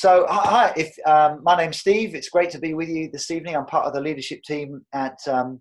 So, 0.00 0.24
hi, 0.30 0.72
if 0.78 0.96
um, 1.04 1.40
my 1.42 1.54
name's 1.54 1.76
Steve, 1.76 2.14
it's 2.14 2.30
great 2.30 2.48
to 2.52 2.58
be 2.58 2.72
with 2.72 2.88
you 2.88 3.10
this 3.12 3.30
evening. 3.30 3.54
I'm 3.54 3.66
part 3.66 3.84
of 3.84 3.92
the 3.92 4.00
leadership 4.00 4.42
team 4.44 4.80
at 4.94 5.18
um, 5.28 5.60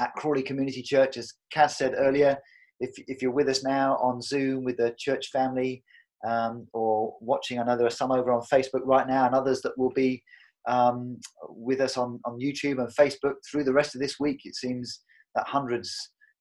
at 0.00 0.14
Crawley 0.14 0.44
Community 0.44 0.82
Church, 0.82 1.16
as 1.16 1.32
Kaz 1.52 1.70
said 1.70 1.94
earlier. 1.98 2.38
If 2.78 2.90
if 3.08 3.20
you're 3.20 3.32
with 3.32 3.48
us 3.48 3.64
now 3.64 3.96
on 3.96 4.22
Zoom 4.22 4.62
with 4.62 4.76
the 4.76 4.94
church 5.00 5.30
family, 5.32 5.82
um, 6.24 6.68
or 6.72 7.16
watching, 7.20 7.58
I 7.58 7.64
know 7.64 7.76
there 7.76 7.88
are 7.88 7.90
some 7.90 8.12
over 8.12 8.30
on 8.30 8.42
Facebook 8.42 8.82
right 8.84 9.08
now, 9.08 9.26
and 9.26 9.34
others 9.34 9.62
that 9.62 9.76
will 9.76 9.90
be 9.96 10.22
um, 10.68 11.18
with 11.48 11.80
us 11.80 11.96
on 11.96 12.20
on 12.24 12.38
YouTube 12.38 12.78
and 12.78 12.94
Facebook 12.94 13.34
through 13.50 13.64
the 13.64 13.72
rest 13.72 13.96
of 13.96 14.00
this 14.00 14.20
week. 14.20 14.42
It 14.44 14.54
seems 14.54 15.00
that 15.34 15.48
hundreds 15.48 15.92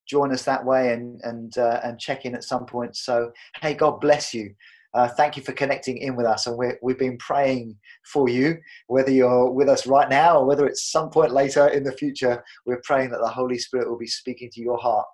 join 0.07 0.31
us 0.31 0.43
that 0.43 0.63
way 0.63 0.93
and 0.93 1.19
and 1.23 1.57
uh, 1.57 1.79
and 1.83 1.99
check 1.99 2.25
in 2.25 2.35
at 2.35 2.43
some 2.43 2.67
point. 2.67 2.95
So, 2.95 3.31
hey, 3.63 3.73
God 3.73 3.99
bless 3.99 4.31
you. 4.31 4.53
Uh, 4.93 5.07
thank 5.07 5.37
you 5.37 5.43
for 5.43 5.53
connecting 5.53 5.97
in 5.97 6.15
with 6.15 6.25
us. 6.25 6.47
And 6.47 6.57
we 6.57 6.91
have 6.91 6.99
been 6.99 7.17
praying 7.17 7.77
for 8.05 8.27
you, 8.29 8.57
whether 8.87 9.11
you're 9.11 9.49
with 9.49 9.69
us 9.69 9.87
right 9.87 10.09
now 10.09 10.39
or 10.39 10.45
whether 10.45 10.65
it's 10.65 10.91
some 10.91 11.09
point 11.09 11.31
later 11.31 11.67
in 11.67 11.83
the 11.83 11.93
future. 11.93 12.43
We're 12.65 12.81
praying 12.83 13.11
that 13.11 13.21
the 13.21 13.29
Holy 13.29 13.57
Spirit 13.57 13.89
will 13.89 13.97
be 13.97 14.07
speaking 14.07 14.49
to 14.51 14.61
your 14.61 14.77
heart 14.77 15.05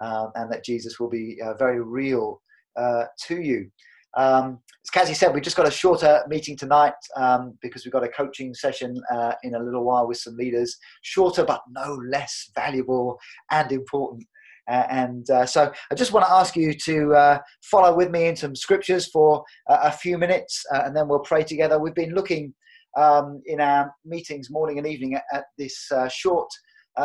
um, 0.00 0.32
and 0.34 0.52
that 0.52 0.64
Jesus 0.64 0.98
will 0.98 1.10
be 1.10 1.38
uh, 1.44 1.54
very 1.54 1.80
real 1.80 2.42
uh, 2.76 3.04
to 3.26 3.40
you. 3.40 3.70
Um, 4.16 4.58
as 4.84 4.90
Cassie 4.90 5.14
said, 5.14 5.32
we've 5.32 5.42
just 5.42 5.56
got 5.56 5.68
a 5.68 5.70
shorter 5.70 6.24
meeting 6.28 6.56
tonight 6.56 6.94
um, 7.16 7.56
because 7.62 7.84
we've 7.84 7.92
got 7.92 8.02
a 8.02 8.08
coaching 8.08 8.54
session 8.54 9.00
uh, 9.12 9.34
in 9.44 9.54
a 9.54 9.62
little 9.62 9.84
while 9.84 10.08
with 10.08 10.16
some 10.16 10.36
leaders. 10.36 10.76
Shorter, 11.02 11.44
but 11.44 11.62
no 11.70 12.00
less 12.10 12.50
valuable 12.54 13.18
and 13.52 13.70
important. 13.70 14.24
Uh, 14.70 14.86
and 14.88 15.28
uh, 15.30 15.44
so 15.44 15.72
I 15.90 15.94
just 15.96 16.12
want 16.12 16.26
to 16.26 16.32
ask 16.32 16.54
you 16.54 16.72
to 16.84 17.12
uh, 17.14 17.38
follow 17.62 17.94
with 17.96 18.10
me 18.10 18.26
in 18.26 18.36
some 18.36 18.54
scriptures 18.54 19.08
for 19.08 19.42
a 19.68 19.90
few 19.90 20.16
minutes 20.16 20.64
and 20.70 20.96
then 20.96 21.08
we'll 21.08 21.20
pray 21.20 21.42
together. 21.42 21.78
We've 21.78 21.94
been 21.94 22.14
looking 22.14 22.54
um, 22.96 23.42
in 23.46 23.60
our 23.60 23.92
meetings 24.04 24.50
morning 24.50 24.78
and 24.78 24.86
evening 24.86 25.14
at, 25.14 25.24
at 25.32 25.44
this 25.58 25.90
short 26.08 26.48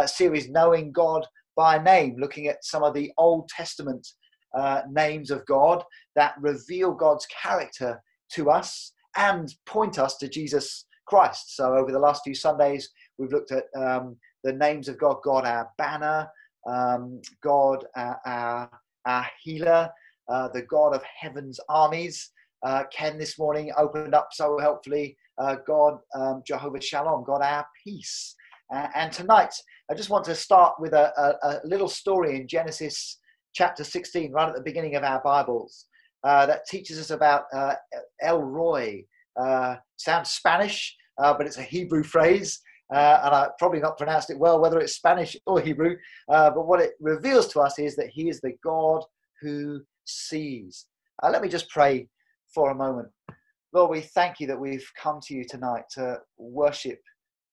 series, 0.05 0.49
Knowing 0.49 0.91
God 0.91 1.25
by 1.55 1.81
Name, 1.81 2.17
looking 2.19 2.47
at 2.47 2.63
some 2.63 2.83
of 2.83 2.93
the 2.93 3.11
Old 3.17 3.49
Testament 3.49 4.07
names 4.89 5.31
of 5.31 5.45
God 5.47 5.83
that 6.15 6.35
reveal 6.39 6.93
God's 6.93 7.25
character 7.27 7.99
to 8.33 8.51
us 8.51 8.91
and 9.17 9.53
point 9.65 9.97
us 9.97 10.17
to 10.17 10.29
Jesus 10.29 10.85
Christ. 11.07 11.55
So 11.55 11.75
over 11.75 11.91
the 11.91 11.99
last 11.99 12.23
few 12.23 12.35
Sundays, 12.35 12.89
we've 13.17 13.31
looked 13.31 13.51
at 13.51 13.65
um, 13.77 14.17
the 14.43 14.53
names 14.53 14.87
of 14.87 14.99
God, 14.99 15.17
God 15.23 15.45
our 15.45 15.69
banner, 15.77 16.27
um, 16.65 17.21
God, 17.41 17.85
our, 17.95 18.69
our, 19.05 19.27
healer, 19.41 19.89
uh, 20.29 20.47
the 20.49 20.63
God 20.63 20.95
of 20.95 21.03
heaven's 21.03 21.59
armies. 21.69 22.31
Uh, 22.65 22.83
Ken 22.91 23.17
this 23.17 23.37
morning 23.37 23.71
opened 23.77 24.15
up 24.15 24.29
so 24.31 24.57
helpfully 24.57 25.15
uh, 25.37 25.57
God, 25.67 25.99
um, 26.15 26.41
Jehovah 26.45 26.81
Shalom, 26.81 27.23
God, 27.23 27.41
our 27.41 27.65
peace. 27.83 28.35
and 28.71 29.11
tonight, 29.11 29.53
I 29.91 29.93
just 29.93 30.09
want 30.09 30.25
to 30.25 30.35
start 30.35 30.75
with 30.79 30.93
a, 30.93 31.13
a, 31.19 31.47
a, 31.47 31.61
little 31.63 31.87
story 31.87 32.37
in 32.37 32.47
Genesis 32.47 33.19
chapter 33.53 33.83
16, 33.83 34.31
right 34.31 34.49
at 34.49 34.55
the 34.55 34.61
beginning 34.61 34.95
of 34.95 35.03
our 35.03 35.21
Bibles, 35.21 35.85
uh, 36.23 36.45
that 36.47 36.65
teaches 36.65 36.99
us 36.99 37.11
about 37.11 37.43
uh, 37.53 37.75
El. 38.21 38.99
Uh, 39.39 39.75
sounds 39.97 40.31
Spanish, 40.31 40.95
but 41.17 41.41
it's 41.41 41.57
a 41.57 41.63
Hebrew 41.63 42.03
phrase 42.03 42.61
uh, 42.93 43.21
and 43.23 43.35
I 43.35 43.47
probably 43.57 43.79
not 43.79 43.97
pronounced 43.97 44.29
it 44.29 44.37
well, 44.37 44.59
whether 44.59 44.79
it's 44.79 44.95
Spanish 44.95 45.35
or 45.45 45.59
Hebrew. 45.59 45.95
Uh, 46.29 46.51
but 46.51 46.67
what 46.67 46.81
it 46.81 46.93
reveals 46.99 47.47
to 47.49 47.61
us 47.61 47.79
is 47.79 47.95
that 47.95 48.09
He 48.09 48.29
is 48.29 48.41
the 48.41 48.53
God 48.63 49.03
who 49.41 49.81
sees. 50.05 50.85
Uh, 51.23 51.29
let 51.29 51.41
me 51.41 51.49
just 51.49 51.69
pray 51.69 52.07
for 52.53 52.71
a 52.71 52.75
moment. 52.75 53.09
Lord, 53.73 53.91
we 53.91 54.01
thank 54.01 54.39
you 54.39 54.47
that 54.47 54.59
we've 54.59 54.89
come 55.01 55.19
to 55.23 55.33
you 55.33 55.43
tonight 55.43 55.83
to 55.91 56.19
worship 56.37 56.99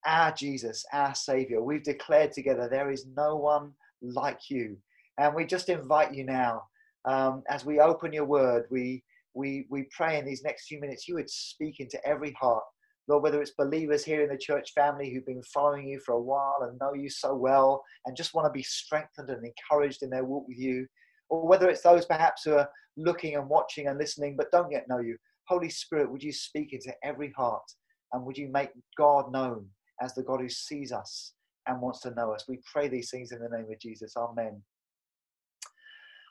our 0.07 0.33
Jesus, 0.33 0.85
our 0.93 1.15
Savior. 1.15 1.63
We've 1.63 1.83
declared 1.83 2.33
together 2.33 2.69
there 2.69 2.91
is 2.91 3.07
no 3.17 3.37
one 3.37 3.73
like 4.03 4.51
you. 4.51 4.77
And 5.19 5.35
we 5.35 5.45
just 5.45 5.69
invite 5.69 6.15
you 6.15 6.25
now, 6.25 6.63
um, 7.05 7.43
as 7.49 7.65
we 7.65 7.81
open 7.81 8.13
your 8.13 8.25
word, 8.25 8.67
we, 8.71 9.03
we, 9.35 9.67
we 9.71 9.89
pray 9.97 10.19
in 10.19 10.25
these 10.25 10.43
next 10.45 10.67
few 10.67 10.81
minutes 10.81 11.09
you 11.09 11.15
would 11.17 11.31
speak 11.31 11.81
into 11.81 12.05
every 12.07 12.33
heart 12.33 12.65
Lord, 13.09 13.23
whether 13.23 13.43
it's 13.43 13.53
believers 13.53 14.05
here 14.05 14.23
in 14.23 14.29
the 14.29 14.39
church 14.39 14.73
family 14.75 15.11
who've 15.11 15.27
been 15.27 15.43
following 15.43 15.89
you 15.89 16.01
for 16.01 16.13
a 16.13 16.21
while 16.21 16.59
and 16.63 16.79
know 16.79 16.95
you 16.95 17.09
so 17.11 17.35
well 17.35 17.83
and 18.07 18.17
just 18.17 18.35
want 18.35 18.47
to 18.47 18.53
be 18.53 18.63
strengthened 18.63 19.29
and 19.29 19.45
encouraged 19.45 20.03
in 20.03 20.11
their 20.11 20.25
walk 20.25 20.47
with 20.47 20.59
you, 20.59 20.87
or 21.29 21.47
whether 21.47 21.69
it's 21.69 21.83
those 21.83 22.07
perhaps 22.07 22.45
who 22.45 22.55
are 22.55 22.69
looking 22.97 23.35
and 23.35 23.49
watching 23.49 23.89
and 23.89 23.99
listening 23.99 24.37
but 24.37 24.53
don't 24.53 24.71
yet 24.71 24.87
know 24.89 24.99
you. 24.99 25.17
Holy 25.49 25.69
Spirit, 25.69 26.11
would 26.11 26.23
you 26.23 26.33
speak 26.33 26.73
into 26.73 26.93
every 27.03 27.33
heart 27.37 27.65
and 28.13 28.25
would 28.25 28.39
you 28.39 28.49
make 28.49 28.71
God 28.97 29.33
known 29.33 29.67
as 30.01 30.15
the 30.15 30.23
God 30.23 30.41
who 30.41 30.49
sees 30.49 30.93
us 30.93 31.33
and 31.67 31.81
wants 31.81 32.01
to 32.01 32.15
know 32.15 32.33
us? 32.33 32.45
We 32.49 32.61
pray 32.73 32.89
these 32.89 33.11
things 33.11 33.33
in 33.33 33.41
the 33.41 33.49
name 33.49 33.67
of 33.71 33.81
Jesus. 33.81 34.15
Amen. 34.17 34.63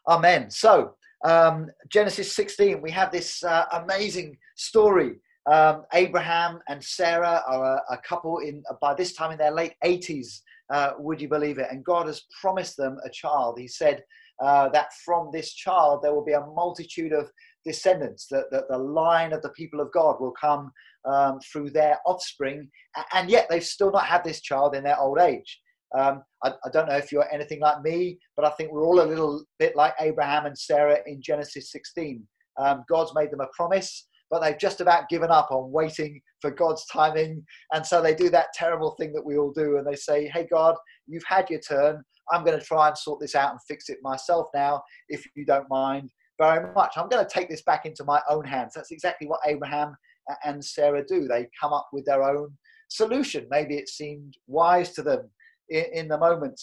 Amen. 0.08 0.50
So, 0.50 0.96
um, 1.26 1.70
Genesis 1.90 2.34
16, 2.34 2.82
we 2.82 2.92
have 2.92 3.12
this 3.12 3.44
uh, 3.44 3.66
amazing 3.74 4.38
story 4.56 5.18
um, 5.50 5.84
Abraham 5.94 6.60
and 6.70 6.84
Sarah 6.84 7.44
are 7.48 7.76
a, 7.76 7.94
a, 7.94 7.98
couple 7.98 8.40
in 8.40 8.64
by 8.80 8.94
this 8.94 9.14
time 9.14 9.32
in 9.32 9.38
their 9.38 9.52
late 9.52 9.74
80s. 9.84 10.42
Uh, 10.72 10.92
would 11.00 11.20
you 11.20 11.28
believe 11.28 11.58
it? 11.58 11.68
And 11.72 11.84
God 11.84 12.08
has 12.08 12.24
promised 12.40 12.78
them 12.78 12.98
a 13.04 13.10
child. 13.10 13.60
He 13.60 13.68
said 13.68 14.04
uh, 14.42 14.70
that 14.70 14.94
from 15.04 15.30
this 15.34 15.54
child 15.54 16.02
there 16.02 16.14
will 16.14 16.24
be 16.24 16.34
a 16.34 16.46
multitude 16.46 17.12
of 17.12 17.30
descendants. 17.66 18.28
That, 18.30 18.46
that 18.52 18.70
the 18.70 18.78
line 18.78 19.34
of 19.34 19.42
the 19.42 19.50
people 19.50 19.82
of 19.82 19.92
God 19.92 20.22
will 20.22 20.34
come 20.40 20.72
um, 21.06 21.40
through 21.52 21.72
their 21.72 21.98
offspring, 22.06 22.70
and 23.14 23.30
yet 23.30 23.48
they've 23.50 23.64
still 23.64 23.92
not 23.92 24.06
had 24.06 24.24
this 24.24 24.42
child 24.42 24.76
in 24.76 24.84
their 24.84 25.00
old 25.00 25.20
age. 25.20 25.60
Um, 25.98 26.24
I, 26.44 26.52
I, 26.64 26.70
don't 26.72 26.88
know 26.88 26.96
if 26.96 27.12
you're 27.12 27.30
anything 27.34 27.60
like 27.60 27.82
me, 27.82 28.18
but 28.38 28.46
I 28.46 28.52
think 28.52 28.72
we're 28.72 28.86
all 28.86 29.02
a 29.02 29.04
little 29.04 29.44
bit 29.60 29.76
like 29.76 29.94
Abraham 30.00 30.46
and 30.46 30.58
Sarah 30.58 31.00
in 31.06 31.22
Genesis 31.22 31.70
16. 31.72 32.26
Um, 32.58 32.86
God's 32.88 33.14
made 33.14 33.30
them 33.30 33.42
a 33.42 33.48
promise 33.54 34.08
but 34.32 34.42
they've 34.42 34.58
just 34.58 34.82
about 34.82 35.10
given 35.10 35.30
up 35.30 35.50
on 35.52 35.72
waiting 35.72 36.22
for 36.40 36.50
God's 36.50 36.86
timing. 36.86 37.46
And 37.74 37.86
so 37.86 38.02
they 38.02 38.16
do 38.16 38.30
that 38.30 38.54
terrible 38.54 38.96
thing 38.98 39.12
that 39.14 39.26
we 39.26 39.38
all 39.38 39.52
do. 39.52 39.78
And 39.78 39.86
they 39.86 39.96
say, 39.96 40.28
Hey, 40.30 40.48
God, 40.50 40.76
you've 41.06 41.26
had 41.28 41.50
your 41.50 41.60
turn. 41.60 42.02
I'm 42.32 42.46
going 42.46 42.58
to 42.58 42.66
try 42.66 42.88
and 42.88 42.98
sort 42.98 43.20
this 43.20 43.36
out 43.36 43.52
and 43.52 43.60
fix 43.68 43.90
it 43.90 43.98
myself 44.02 44.48
now, 44.56 44.82
if 45.10 45.26
you 45.36 45.46
don't 45.46 45.70
mind 45.70 46.10
very 46.40 46.74
much. 46.74 46.94
I'm 46.96 47.10
going 47.10 47.24
to 47.24 47.32
take 47.32 47.50
this 47.50 47.62
back 47.62 47.86
into 47.86 48.04
my 48.04 48.22
own 48.30 48.46
hands. 48.46 48.74
That's 48.74 48.92
exactly 48.92 49.28
what 49.28 49.42
Abraham 49.46 49.96
and 50.44 50.64
Sarah 50.64 51.06
do. 51.06 51.28
They 51.28 51.48
come 51.60 51.74
up 51.74 51.90
with 51.92 52.06
their 52.06 52.24
own 52.24 52.58
solution. 52.90 53.48
Maybe 53.50 53.76
it 53.76 53.90
seemed 53.90 54.36
wise 54.48 54.92
to 54.94 55.04
them 55.04 55.30
in, 55.70 55.86
in 55.94 56.08
the 56.08 56.18
moment. 56.18 56.60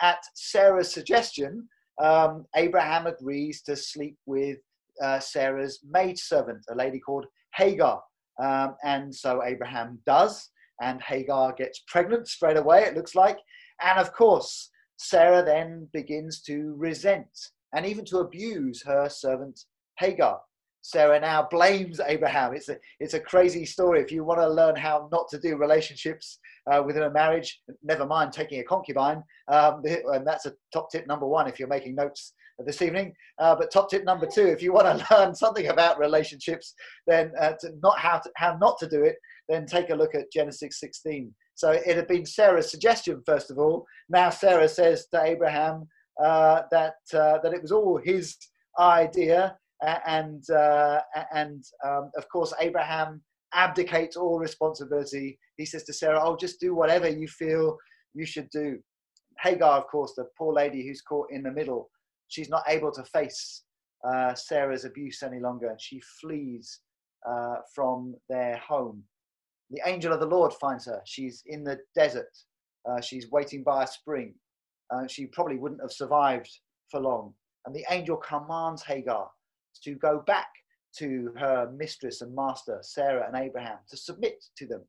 At 0.00 0.18
Sarah's 0.34 0.92
suggestion, 0.92 1.68
um, 2.00 2.46
Abraham 2.56 3.06
agrees 3.06 3.62
to 3.62 3.76
sleep 3.76 4.16
with 4.26 4.58
uh, 5.02 5.20
Sarah's 5.20 5.80
maidservant, 5.88 6.64
a 6.70 6.74
lady 6.74 6.98
called 6.98 7.26
Hagar. 7.54 8.02
Um, 8.42 8.76
and 8.84 9.14
so 9.14 9.42
Abraham 9.44 9.98
does, 10.06 10.50
and 10.80 11.00
Hagar 11.02 11.52
gets 11.52 11.82
pregnant 11.86 12.28
straight 12.28 12.56
away, 12.56 12.82
it 12.82 12.94
looks 12.94 13.14
like. 13.14 13.38
And 13.82 13.98
of 13.98 14.12
course, 14.12 14.70
Sarah 14.98 15.44
then 15.44 15.88
begins 15.92 16.42
to 16.42 16.74
resent 16.76 17.28
and 17.74 17.86
even 17.86 18.04
to 18.06 18.18
abuse 18.18 18.82
her 18.84 19.08
servant 19.08 19.60
Hagar. 19.98 20.40
Sarah 20.82 21.20
now 21.20 21.46
blames 21.48 22.00
Abraham. 22.00 22.54
It's 22.54 22.68
a, 22.68 22.76
it's 22.98 23.14
a 23.14 23.20
crazy 23.20 23.64
story. 23.64 24.00
If 24.00 24.10
you 24.10 24.24
want 24.24 24.40
to 24.40 24.48
learn 24.48 24.74
how 24.74 25.08
not 25.12 25.28
to 25.30 25.38
do 25.38 25.56
relationships 25.56 26.38
uh, 26.70 26.82
within 26.84 27.04
a 27.04 27.10
marriage, 27.10 27.60
never 27.84 28.04
mind 28.04 28.32
taking 28.32 28.60
a 28.60 28.64
concubine. 28.64 29.22
Um, 29.48 29.82
and 29.84 30.26
that's 30.26 30.46
a 30.46 30.54
top 30.72 30.90
tip 30.90 31.06
number 31.06 31.26
one 31.26 31.48
if 31.48 31.58
you're 31.58 31.68
making 31.68 31.94
notes 31.94 32.34
this 32.58 32.82
evening. 32.82 33.14
Uh, 33.38 33.54
but 33.54 33.70
top 33.70 33.90
tip 33.90 34.04
number 34.04 34.26
two, 34.26 34.46
if 34.46 34.62
you 34.62 34.72
want 34.72 34.98
to 34.98 35.06
learn 35.14 35.34
something 35.34 35.68
about 35.68 35.98
relationships, 35.98 36.74
then 37.06 37.32
uh, 37.40 37.52
to 37.60 37.70
not 37.82 37.98
how, 37.98 38.18
to, 38.18 38.30
how 38.36 38.56
not 38.60 38.78
to 38.78 38.88
do 38.88 39.02
it, 39.02 39.16
then 39.48 39.66
take 39.66 39.90
a 39.90 39.94
look 39.94 40.14
at 40.14 40.32
Genesis 40.32 40.78
16. 40.80 41.32
So 41.54 41.70
it 41.70 41.96
had 41.96 42.08
been 42.08 42.26
Sarah's 42.26 42.70
suggestion, 42.70 43.22
first 43.26 43.50
of 43.50 43.58
all. 43.58 43.84
Now 44.08 44.30
Sarah 44.30 44.68
says 44.68 45.06
to 45.12 45.22
Abraham 45.22 45.86
uh, 46.22 46.62
that, 46.70 46.94
uh, 47.12 47.38
that 47.42 47.52
it 47.52 47.62
was 47.62 47.72
all 47.72 48.00
his 48.02 48.36
idea. 48.78 49.56
And, 50.06 50.48
uh, 50.48 51.00
and 51.34 51.64
um, 51.84 52.10
of 52.16 52.28
course, 52.28 52.54
Abraham 52.60 53.20
abdicates 53.52 54.16
all 54.16 54.38
responsibility. 54.38 55.38
He 55.56 55.66
says 55.66 55.84
to 55.84 55.92
Sarah, 55.92 56.20
Oh, 56.22 56.36
just 56.36 56.60
do 56.60 56.74
whatever 56.74 57.08
you 57.08 57.26
feel 57.26 57.76
you 58.14 58.24
should 58.24 58.48
do. 58.50 58.78
Hagar, 59.40 59.78
of 59.78 59.88
course, 59.88 60.14
the 60.16 60.26
poor 60.38 60.52
lady 60.52 60.86
who's 60.86 61.02
caught 61.02 61.28
in 61.30 61.42
the 61.42 61.50
middle 61.50 61.90
she's 62.32 62.48
not 62.48 62.64
able 62.66 62.90
to 62.90 63.04
face 63.04 63.62
uh, 64.08 64.34
Sarah's 64.34 64.84
abuse 64.84 65.22
any 65.22 65.38
longer, 65.38 65.68
and 65.68 65.80
she 65.80 66.00
flees 66.20 66.80
uh, 67.28 67.56
from 67.74 68.14
their 68.28 68.56
home. 68.56 69.02
The 69.70 69.82
angel 69.86 70.12
of 70.12 70.20
the 70.20 70.26
Lord 70.26 70.52
finds 70.54 70.86
her. 70.86 71.00
She's 71.04 71.42
in 71.46 71.62
the 71.62 71.78
desert. 71.94 72.36
Uh, 72.88 73.00
she's 73.00 73.30
waiting 73.30 73.62
by 73.62 73.84
a 73.84 73.86
spring. 73.86 74.34
Uh, 74.92 75.06
she 75.06 75.26
probably 75.26 75.56
wouldn't 75.56 75.80
have 75.80 75.92
survived 75.92 76.50
for 76.90 77.00
long. 77.00 77.34
And 77.66 77.74
the 77.74 77.84
angel 77.90 78.16
commands 78.16 78.82
Hagar 78.82 79.30
to 79.84 79.94
go 79.94 80.22
back 80.26 80.48
to 80.98 81.32
her 81.38 81.70
mistress 81.74 82.20
and 82.20 82.34
master, 82.34 82.78
Sarah 82.82 83.26
and 83.26 83.36
Abraham, 83.36 83.78
to 83.88 83.96
submit 83.96 84.44
to 84.56 84.66
them. 84.66 84.82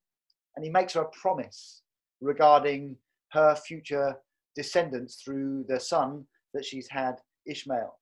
And 0.56 0.66
he 0.66 0.72
makes 0.72 0.94
her 0.94 1.01
a 1.01 1.10
promise 1.22 1.84
regarding 2.22 2.98
her 3.31 3.56
future 3.56 4.16
descendants 4.56 5.22
through 5.24 5.66
the 5.68 5.80
son 5.80 6.25
that 6.54 6.66
she's 6.66 6.88
had, 6.90 7.16
Ishmael. 7.45 7.98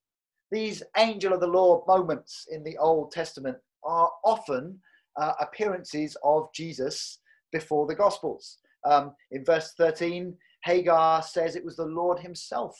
These 0.52 0.84
angel 0.98 1.34
of 1.34 1.40
the 1.40 1.48
Lord 1.48 1.88
moments 1.88 2.46
in 2.52 2.64
the 2.64 2.78
Old 2.78 3.12
Testament 3.12 3.58
are 3.84 4.12
often 4.24 4.80
uh, 5.20 5.34
appearances 5.40 6.18
of 6.24 6.50
Jesus 6.54 7.20
before 7.52 7.88
the 7.88 7.96
Gospels. 7.96 8.58
Um, 8.86 9.14
in 9.32 9.46
verse 9.46 9.74
13, 9.78 10.36
Hagar 10.64 11.24
says 11.24 11.56
it 11.56 11.66
was 11.66 11.78
the 11.78 11.86
Lord 11.86 12.20
himself 12.20 12.78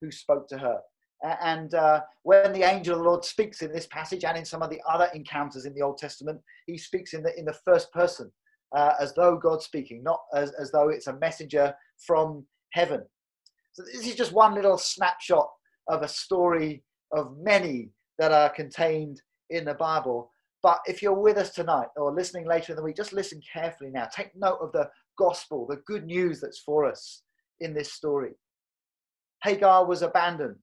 who 0.00 0.10
spoke 0.10 0.48
to 0.48 0.58
her. 0.58 0.80
And 1.22 1.72
uh, 1.74 2.00
when 2.24 2.52
the 2.52 2.64
angel 2.64 2.94
of 2.94 2.98
the 3.00 3.08
Lord 3.08 3.24
speaks 3.24 3.62
in 3.62 3.72
this 3.72 3.86
passage 3.86 4.24
and 4.24 4.36
in 4.36 4.44
some 4.44 4.60
of 4.60 4.70
the 4.70 4.80
other 4.88 5.08
encounters 5.14 5.66
in 5.66 5.74
the 5.74 5.82
Old 5.82 5.98
Testament, 5.98 6.40
he 6.66 6.76
speaks 6.76 7.14
in 7.14 7.22
the, 7.22 7.38
in 7.38 7.44
the 7.44 7.56
first 7.64 7.92
person, 7.92 8.32
uh, 8.74 8.94
as 8.98 9.14
though 9.14 9.36
God's 9.36 9.64
speaking, 9.64 10.02
not 10.02 10.18
as, 10.34 10.50
as 10.52 10.72
though 10.72 10.88
it's 10.88 11.06
a 11.06 11.18
messenger 11.18 11.72
from 12.04 12.44
heaven. 12.72 13.02
So 13.72 13.84
this 13.84 14.06
is 14.06 14.16
just 14.16 14.32
one 14.32 14.54
little 14.54 14.76
snapshot 14.76 15.48
of 15.88 16.02
a 16.02 16.08
story 16.08 16.84
of 17.12 17.36
many 17.38 17.90
that 18.18 18.32
are 18.32 18.50
contained 18.50 19.20
in 19.50 19.64
the 19.64 19.74
Bible. 19.74 20.30
But 20.62 20.80
if 20.86 21.02
you're 21.02 21.12
with 21.12 21.36
us 21.36 21.50
tonight 21.50 21.88
or 21.96 22.14
listening 22.14 22.46
later 22.46 22.72
in 22.72 22.76
the 22.76 22.82
week, 22.82 22.96
just 22.96 23.12
listen 23.12 23.40
carefully 23.52 23.90
now. 23.90 24.06
Take 24.14 24.30
note 24.36 24.58
of 24.60 24.72
the 24.72 24.88
gospel, 25.18 25.66
the 25.68 25.82
good 25.86 26.04
news 26.04 26.40
that's 26.40 26.60
for 26.60 26.86
us 26.86 27.22
in 27.60 27.74
this 27.74 27.92
story. 27.92 28.32
Hagar 29.42 29.84
was 29.84 30.02
abandoned. 30.02 30.56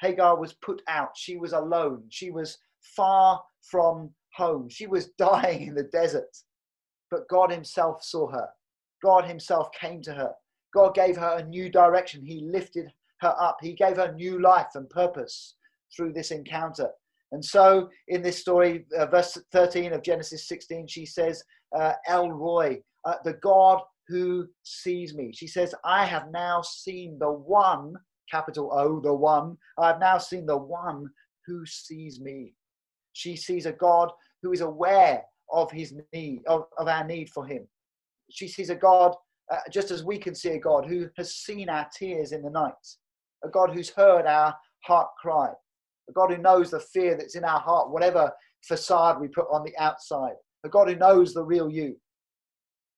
Hagar 0.00 0.36
was 0.38 0.54
put 0.54 0.82
out. 0.88 1.10
She 1.16 1.36
was 1.36 1.52
alone. 1.52 2.04
She 2.08 2.30
was 2.30 2.58
far 2.96 3.40
from 3.62 4.10
home. 4.34 4.68
She 4.68 4.86
was 4.86 5.06
dying 5.18 5.68
in 5.68 5.74
the 5.74 5.84
desert. 5.84 6.36
But 7.10 7.28
God 7.28 7.50
Himself 7.50 8.02
saw 8.02 8.30
her. 8.30 8.48
God 9.02 9.24
Himself 9.24 9.68
came 9.72 10.02
to 10.02 10.12
her. 10.12 10.32
God 10.74 10.94
gave 10.94 11.16
her 11.16 11.38
a 11.38 11.46
new 11.46 11.68
direction. 11.68 12.24
He 12.24 12.48
lifted 12.50 12.86
her 13.20 13.34
up. 13.40 13.58
He 13.60 13.72
gave 13.74 13.96
her 13.96 14.12
new 14.12 14.40
life 14.40 14.68
and 14.74 14.88
purpose 14.88 15.54
through 15.94 16.12
this 16.12 16.30
encounter. 16.30 16.90
And 17.32 17.44
so, 17.44 17.88
in 18.08 18.22
this 18.22 18.38
story, 18.38 18.86
uh, 18.98 19.06
verse 19.06 19.38
13 19.52 19.92
of 19.92 20.02
Genesis 20.02 20.48
16, 20.48 20.88
she 20.88 21.06
says, 21.06 21.44
uh, 21.76 21.92
El 22.08 22.30
Roi, 22.32 22.82
uh, 23.04 23.14
the 23.24 23.34
God 23.34 23.80
who 24.08 24.48
sees 24.64 25.14
me. 25.14 25.32
She 25.32 25.46
says, 25.46 25.74
I 25.84 26.04
have 26.04 26.32
now 26.32 26.62
seen 26.62 27.18
the 27.18 27.30
one, 27.30 27.94
capital 28.30 28.70
O, 28.72 29.00
the 29.00 29.14
one. 29.14 29.56
I 29.78 29.88
have 29.88 30.00
now 30.00 30.18
seen 30.18 30.46
the 30.46 30.56
one 30.56 31.08
who 31.46 31.64
sees 31.64 32.20
me. 32.20 32.54
She 33.12 33.36
sees 33.36 33.66
a 33.66 33.72
God 33.72 34.10
who 34.42 34.52
is 34.52 34.60
aware 34.60 35.22
of 35.52 35.70
his 35.70 35.94
need, 36.12 36.42
of, 36.46 36.64
of 36.78 36.88
our 36.88 37.04
need 37.04 37.30
for 37.30 37.46
him. 37.46 37.66
She 38.30 38.48
sees 38.48 38.70
a 38.70 38.74
God, 38.74 39.14
uh, 39.52 39.58
just 39.70 39.90
as 39.90 40.04
we 40.04 40.18
can 40.18 40.34
see 40.34 40.50
a 40.50 40.60
God 40.60 40.86
who 40.86 41.08
has 41.16 41.36
seen 41.36 41.68
our 41.68 41.88
tears 41.96 42.32
in 42.32 42.42
the 42.42 42.50
night, 42.50 42.72
a 43.44 43.48
God 43.48 43.70
who's 43.70 43.90
heard 43.90 44.26
our 44.26 44.54
heart 44.84 45.08
cry, 45.20 45.50
a 46.08 46.12
God 46.12 46.30
who 46.30 46.38
knows 46.38 46.70
the 46.70 46.80
fear 46.80 47.16
that's 47.16 47.36
in 47.36 47.44
our 47.44 47.60
heart, 47.60 47.90
whatever 47.90 48.32
facade 48.62 49.20
we 49.20 49.28
put 49.28 49.46
on 49.50 49.64
the 49.64 49.76
outside, 49.78 50.34
a 50.64 50.68
God 50.68 50.88
who 50.88 50.96
knows 50.96 51.32
the 51.32 51.44
real 51.44 51.70
you. 51.70 51.96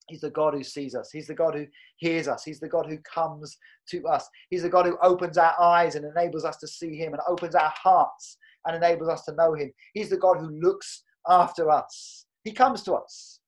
He's 0.08 0.20
the 0.20 0.30
God 0.30 0.54
who 0.54 0.64
sees 0.64 0.94
us. 0.94 1.10
He's 1.12 1.28
the 1.28 1.34
God 1.34 1.54
who 1.54 1.66
hears 1.96 2.26
us. 2.26 2.44
He's 2.44 2.60
the 2.60 2.68
God 2.68 2.86
who 2.86 2.98
comes 2.98 3.56
to 3.90 4.04
us. 4.06 4.28
He's 4.50 4.62
the 4.62 4.68
God 4.68 4.84
who 4.84 4.98
opens 5.02 5.38
our 5.38 5.58
eyes 5.60 5.94
and 5.94 6.04
enables 6.04 6.44
us 6.44 6.56
to 6.58 6.66
see 6.66 6.96
Him 6.96 7.12
and 7.12 7.22
opens 7.28 7.54
our 7.54 7.72
hearts 7.80 8.36
and 8.66 8.76
enables 8.76 9.08
us 9.08 9.24
to 9.24 9.34
know 9.34 9.54
Him. 9.54 9.72
He's 9.94 10.10
the 10.10 10.16
God 10.16 10.38
who 10.38 10.50
looks 10.60 11.04
after 11.28 11.70
us. 11.70 12.26
He 12.44 12.52
comes 12.52 12.82
to 12.82 12.94
us. 12.94 13.38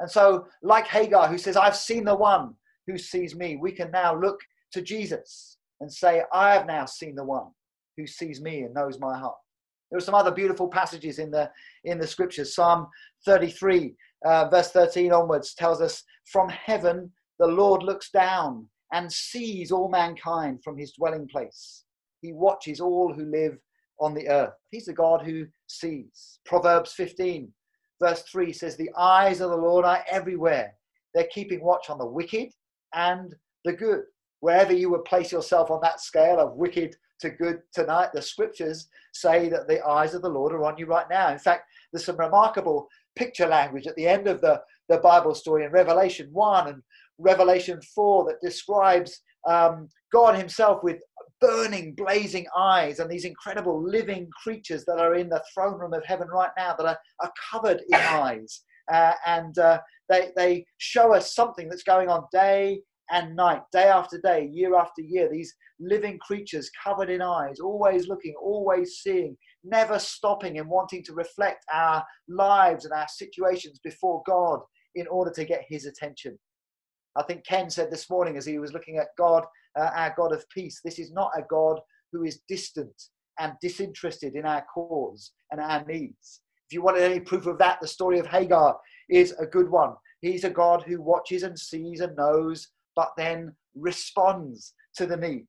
And 0.00 0.10
so, 0.10 0.46
like 0.62 0.86
Hagar, 0.86 1.28
who 1.28 1.36
says, 1.36 1.56
I've 1.56 1.76
seen 1.76 2.04
the 2.04 2.16
one 2.16 2.54
who 2.86 2.96
sees 2.96 3.36
me, 3.36 3.56
we 3.56 3.72
can 3.72 3.90
now 3.90 4.18
look 4.18 4.40
to 4.72 4.80
Jesus 4.80 5.58
and 5.80 5.92
say, 5.92 6.22
I 6.32 6.54
have 6.54 6.66
now 6.66 6.84
seen 6.84 7.14
the 7.14 7.24
one 7.24 7.48
who 7.96 8.06
sees 8.06 8.40
me 8.40 8.62
and 8.62 8.74
knows 8.74 8.98
my 8.98 9.18
heart. 9.18 9.36
There 9.90 9.98
are 9.98 10.00
some 10.00 10.14
other 10.14 10.30
beautiful 10.30 10.68
passages 10.68 11.18
in 11.18 11.30
the 11.30 11.50
in 11.84 11.98
the 11.98 12.06
scriptures. 12.06 12.54
Psalm 12.54 12.86
33, 13.24 13.96
uh, 14.24 14.48
verse 14.48 14.70
13 14.70 15.12
onwards, 15.12 15.54
tells 15.54 15.80
us, 15.80 16.04
"From 16.26 16.48
heaven 16.48 17.12
the 17.38 17.48
Lord 17.48 17.82
looks 17.82 18.10
down 18.10 18.68
and 18.92 19.12
sees 19.12 19.72
all 19.72 19.88
mankind 19.88 20.62
from 20.62 20.78
his 20.78 20.92
dwelling 20.92 21.26
place. 21.26 21.84
He 22.20 22.32
watches 22.32 22.80
all 22.80 23.12
who 23.12 23.24
live 23.24 23.58
on 23.98 24.14
the 24.14 24.28
earth. 24.28 24.54
He's 24.70 24.86
the 24.86 24.92
God 24.92 25.22
who 25.22 25.46
sees." 25.66 26.38
Proverbs 26.44 26.92
15, 26.92 27.52
verse 28.00 28.22
3 28.22 28.52
says, 28.52 28.76
"The 28.76 28.92
eyes 28.96 29.40
of 29.40 29.50
the 29.50 29.56
Lord 29.56 29.84
are 29.84 30.04
everywhere; 30.08 30.76
they're 31.14 31.26
keeping 31.26 31.64
watch 31.64 31.90
on 31.90 31.98
the 31.98 32.06
wicked 32.06 32.52
and 32.94 33.34
the 33.64 33.72
good." 33.72 34.04
Wherever 34.40 34.72
you 34.72 34.90
would 34.90 35.04
place 35.04 35.32
yourself 35.32 35.70
on 35.70 35.80
that 35.82 36.00
scale 36.00 36.40
of 36.40 36.56
wicked 36.56 36.96
to 37.20 37.30
good 37.30 37.60
tonight. 37.72 38.10
The 38.12 38.22
scriptures 38.22 38.88
say 39.12 39.48
that 39.48 39.68
the 39.68 39.84
eyes 39.86 40.14
of 40.14 40.22
the 40.22 40.28
Lord 40.28 40.52
are 40.52 40.64
on 40.64 40.78
you 40.78 40.86
right 40.86 41.06
now. 41.08 41.30
In 41.30 41.38
fact, 41.38 41.64
there's 41.92 42.04
some 42.04 42.16
remarkable 42.16 42.88
picture 43.16 43.46
language 43.46 43.86
at 43.86 43.96
the 43.96 44.06
end 44.06 44.26
of 44.26 44.40
the, 44.40 44.60
the 44.88 44.98
Bible 44.98 45.34
story 45.34 45.64
in 45.64 45.72
Revelation 45.72 46.28
1 46.32 46.68
and 46.68 46.82
Revelation 47.18 47.80
4 47.94 48.24
that 48.26 48.40
describes 48.40 49.20
um, 49.46 49.88
God 50.12 50.36
Himself 50.36 50.82
with 50.82 51.00
burning, 51.40 51.94
blazing 51.94 52.46
eyes 52.56 52.98
and 52.98 53.10
these 53.10 53.24
incredible 53.24 53.82
living 53.82 54.28
creatures 54.42 54.84
that 54.84 54.98
are 54.98 55.14
in 55.14 55.28
the 55.28 55.42
throne 55.54 55.78
room 55.78 55.94
of 55.94 56.04
heaven 56.04 56.28
right 56.28 56.50
now 56.56 56.74
that 56.74 56.86
are, 56.86 56.98
are 57.20 57.32
covered 57.50 57.82
in 57.88 57.94
eyes. 57.94 58.62
Uh, 58.92 59.12
and 59.26 59.58
uh, 59.58 59.80
they, 60.08 60.30
they 60.36 60.66
show 60.78 61.14
us 61.14 61.34
something 61.34 61.68
that's 61.68 61.82
going 61.82 62.08
on 62.08 62.24
day 62.32 62.80
and 63.10 63.34
night, 63.34 63.62
day 63.72 63.84
after 63.84 64.20
day, 64.20 64.48
year 64.52 64.76
after 64.76 65.02
year, 65.02 65.28
these 65.30 65.54
living 65.80 66.18
creatures 66.18 66.70
covered 66.82 67.10
in 67.10 67.22
eyes, 67.22 67.58
always 67.60 68.08
looking, 68.08 68.34
always 68.40 68.98
seeing, 68.98 69.36
never 69.64 69.98
stopping 69.98 70.58
and 70.58 70.68
wanting 70.68 71.02
to 71.04 71.14
reflect 71.14 71.64
our 71.72 72.04
lives 72.28 72.84
and 72.84 72.94
our 72.94 73.08
situations 73.08 73.80
before 73.82 74.22
God 74.26 74.60
in 74.94 75.06
order 75.08 75.30
to 75.32 75.44
get 75.44 75.64
His 75.68 75.86
attention. 75.86 76.38
I 77.16 77.22
think 77.24 77.44
Ken 77.46 77.68
said 77.70 77.90
this 77.90 78.08
morning 78.08 78.36
as 78.36 78.46
he 78.46 78.58
was 78.58 78.72
looking 78.72 78.98
at 78.98 79.08
God, 79.18 79.44
uh, 79.78 79.90
our 79.94 80.14
God 80.16 80.32
of 80.32 80.48
peace, 80.50 80.80
this 80.84 80.98
is 80.98 81.12
not 81.12 81.32
a 81.36 81.42
God 81.48 81.80
who 82.12 82.24
is 82.24 82.40
distant 82.48 82.94
and 83.38 83.54
disinterested 83.60 84.34
in 84.34 84.46
our 84.46 84.64
cause 84.72 85.32
and 85.50 85.60
our 85.60 85.84
needs. 85.84 86.40
If 86.68 86.74
you 86.74 86.82
wanted 86.82 87.02
any 87.02 87.20
proof 87.20 87.46
of 87.46 87.58
that, 87.58 87.80
the 87.80 87.88
story 87.88 88.18
of 88.20 88.26
Hagar 88.26 88.78
is 89.08 89.32
a 89.32 89.46
good 89.46 89.68
one. 89.68 89.94
He's 90.20 90.44
a 90.44 90.50
God 90.50 90.84
who 90.86 91.02
watches 91.02 91.42
and 91.42 91.58
sees 91.58 92.00
and 92.00 92.14
knows 92.16 92.68
but 93.00 93.12
then 93.16 93.50
responds 93.74 94.74
to 94.94 95.06
the 95.06 95.16
need. 95.16 95.46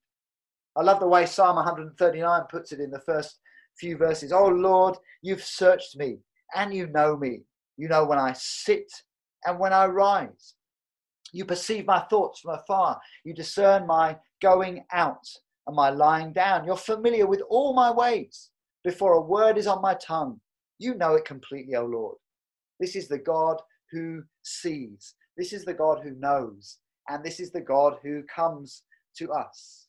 I 0.77 0.83
love 0.83 1.01
the 1.01 1.07
way 1.07 1.25
Psalm 1.25 1.57
139 1.57 2.43
puts 2.49 2.71
it 2.71 2.79
in 2.79 2.89
the 2.89 3.01
first 3.01 3.41
few 3.77 3.97
verses. 3.97 4.31
Oh 4.31 4.47
Lord, 4.47 4.95
you've 5.21 5.43
searched 5.43 5.97
me 5.97 6.19
and 6.55 6.73
you 6.73 6.87
know 6.87 7.17
me. 7.17 7.41
You 7.75 7.89
know 7.89 8.05
when 8.05 8.17
I 8.17 8.31
sit 8.37 8.89
and 9.45 9.59
when 9.59 9.73
I 9.73 9.87
rise. 9.87 10.53
You 11.33 11.43
perceive 11.43 11.85
my 11.85 11.99
thoughts 12.09 12.39
from 12.39 12.57
afar. 12.57 13.01
You 13.25 13.33
discern 13.33 13.85
my 13.85 14.15
going 14.41 14.85
out 14.93 15.27
and 15.67 15.75
my 15.75 15.89
lying 15.89 16.31
down. 16.31 16.63
You're 16.63 16.77
familiar 16.77 17.27
with 17.27 17.41
all 17.49 17.73
my 17.73 17.91
ways. 17.91 18.49
Before 18.85 19.15
a 19.15 19.21
word 19.21 19.57
is 19.57 19.67
on 19.67 19.81
my 19.81 19.95
tongue, 19.95 20.39
you 20.79 20.95
know 20.95 21.15
it 21.15 21.25
completely, 21.25 21.75
O 21.75 21.83
Lord. 21.83 22.15
This 22.79 22.95
is 22.95 23.09
the 23.09 23.19
God 23.19 23.57
who 23.91 24.23
sees. 24.41 25.15
This 25.35 25.51
is 25.51 25.65
the 25.65 25.73
God 25.73 25.99
who 26.01 26.11
knows 26.11 26.77
and 27.11 27.23
this 27.23 27.39
is 27.39 27.51
the 27.51 27.61
God 27.61 27.97
who 28.01 28.23
comes 28.23 28.83
to 29.17 29.31
us. 29.31 29.87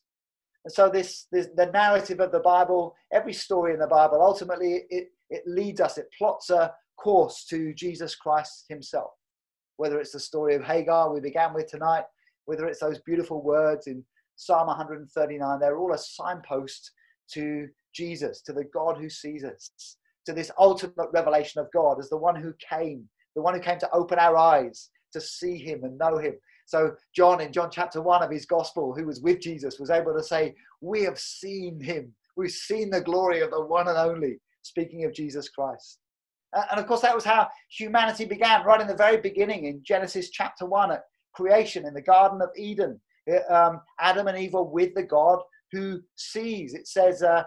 And 0.65 0.73
so 0.73 0.89
this, 0.89 1.27
this 1.31 1.47
the 1.55 1.67
narrative 1.67 2.19
of 2.19 2.31
the 2.31 2.39
Bible, 2.39 2.95
every 3.11 3.33
story 3.33 3.73
in 3.73 3.79
the 3.79 3.87
Bible, 3.87 4.21
ultimately 4.21 4.83
it, 4.89 5.09
it 5.29 5.43
leads 5.45 5.81
us, 5.81 5.97
it 5.97 6.09
plots 6.17 6.49
a 6.49 6.73
course 6.97 7.45
to 7.45 7.73
Jesus 7.73 8.15
Christ 8.15 8.65
himself. 8.69 9.11
Whether 9.77 9.99
it's 9.99 10.11
the 10.11 10.19
story 10.19 10.55
of 10.55 10.63
Hagar 10.63 11.13
we 11.13 11.19
began 11.19 11.53
with 11.53 11.67
tonight, 11.67 12.03
whether 12.45 12.67
it's 12.67 12.79
those 12.79 12.99
beautiful 12.99 13.41
words 13.41 13.87
in 13.87 14.03
Psalm 14.35 14.67
139, 14.67 15.59
they're 15.59 15.77
all 15.77 15.93
a 15.93 15.97
signpost 15.97 16.91
to 17.31 17.67
Jesus, 17.93 18.41
to 18.41 18.53
the 18.53 18.65
God 18.73 18.97
who 18.97 19.09
sees 19.09 19.43
us, 19.43 19.97
to 20.25 20.33
this 20.33 20.51
ultimate 20.57 21.09
revelation 21.13 21.61
of 21.61 21.71
God 21.73 21.99
as 21.99 22.09
the 22.09 22.17
one 22.17 22.35
who 22.35 22.53
came, 22.69 23.07
the 23.35 23.41
one 23.41 23.53
who 23.53 23.59
came 23.59 23.79
to 23.79 23.93
open 23.93 24.19
our 24.19 24.37
eyes 24.37 24.89
to 25.13 25.21
see 25.21 25.57
him 25.57 25.83
and 25.83 25.97
know 25.97 26.17
him, 26.17 26.33
so, 26.65 26.95
John, 27.15 27.41
in 27.41 27.51
John 27.51 27.69
chapter 27.71 28.01
1 28.01 28.23
of 28.23 28.31
his 28.31 28.45
gospel, 28.45 28.93
who 28.93 29.05
was 29.05 29.21
with 29.21 29.41
Jesus, 29.41 29.79
was 29.79 29.89
able 29.89 30.13
to 30.13 30.23
say, 30.23 30.55
We 30.81 31.03
have 31.03 31.19
seen 31.19 31.79
him. 31.79 32.13
We've 32.35 32.51
seen 32.51 32.89
the 32.89 33.01
glory 33.01 33.41
of 33.41 33.51
the 33.51 33.63
one 33.63 33.87
and 33.87 33.97
only, 33.97 34.39
speaking 34.63 35.05
of 35.05 35.13
Jesus 35.13 35.49
Christ. 35.49 35.99
And 36.71 36.79
of 36.79 36.87
course, 36.87 37.01
that 37.01 37.15
was 37.15 37.25
how 37.25 37.49
humanity 37.69 38.25
began, 38.25 38.63
right 38.63 38.81
in 38.81 38.87
the 38.87 38.95
very 38.95 39.17
beginning 39.17 39.65
in 39.65 39.83
Genesis 39.83 40.29
chapter 40.29 40.65
1 40.65 40.91
at 40.91 41.03
creation 41.33 41.85
in 41.85 41.93
the 41.93 42.01
Garden 42.01 42.41
of 42.41 42.49
Eden. 42.55 42.99
Um, 43.49 43.81
Adam 43.99 44.27
and 44.27 44.37
Eve 44.37 44.53
were 44.53 44.63
with 44.63 44.93
the 44.93 45.03
God 45.03 45.39
who 45.71 45.99
sees. 46.15 46.75
It 46.75 46.87
says 46.87 47.23
uh, 47.23 47.43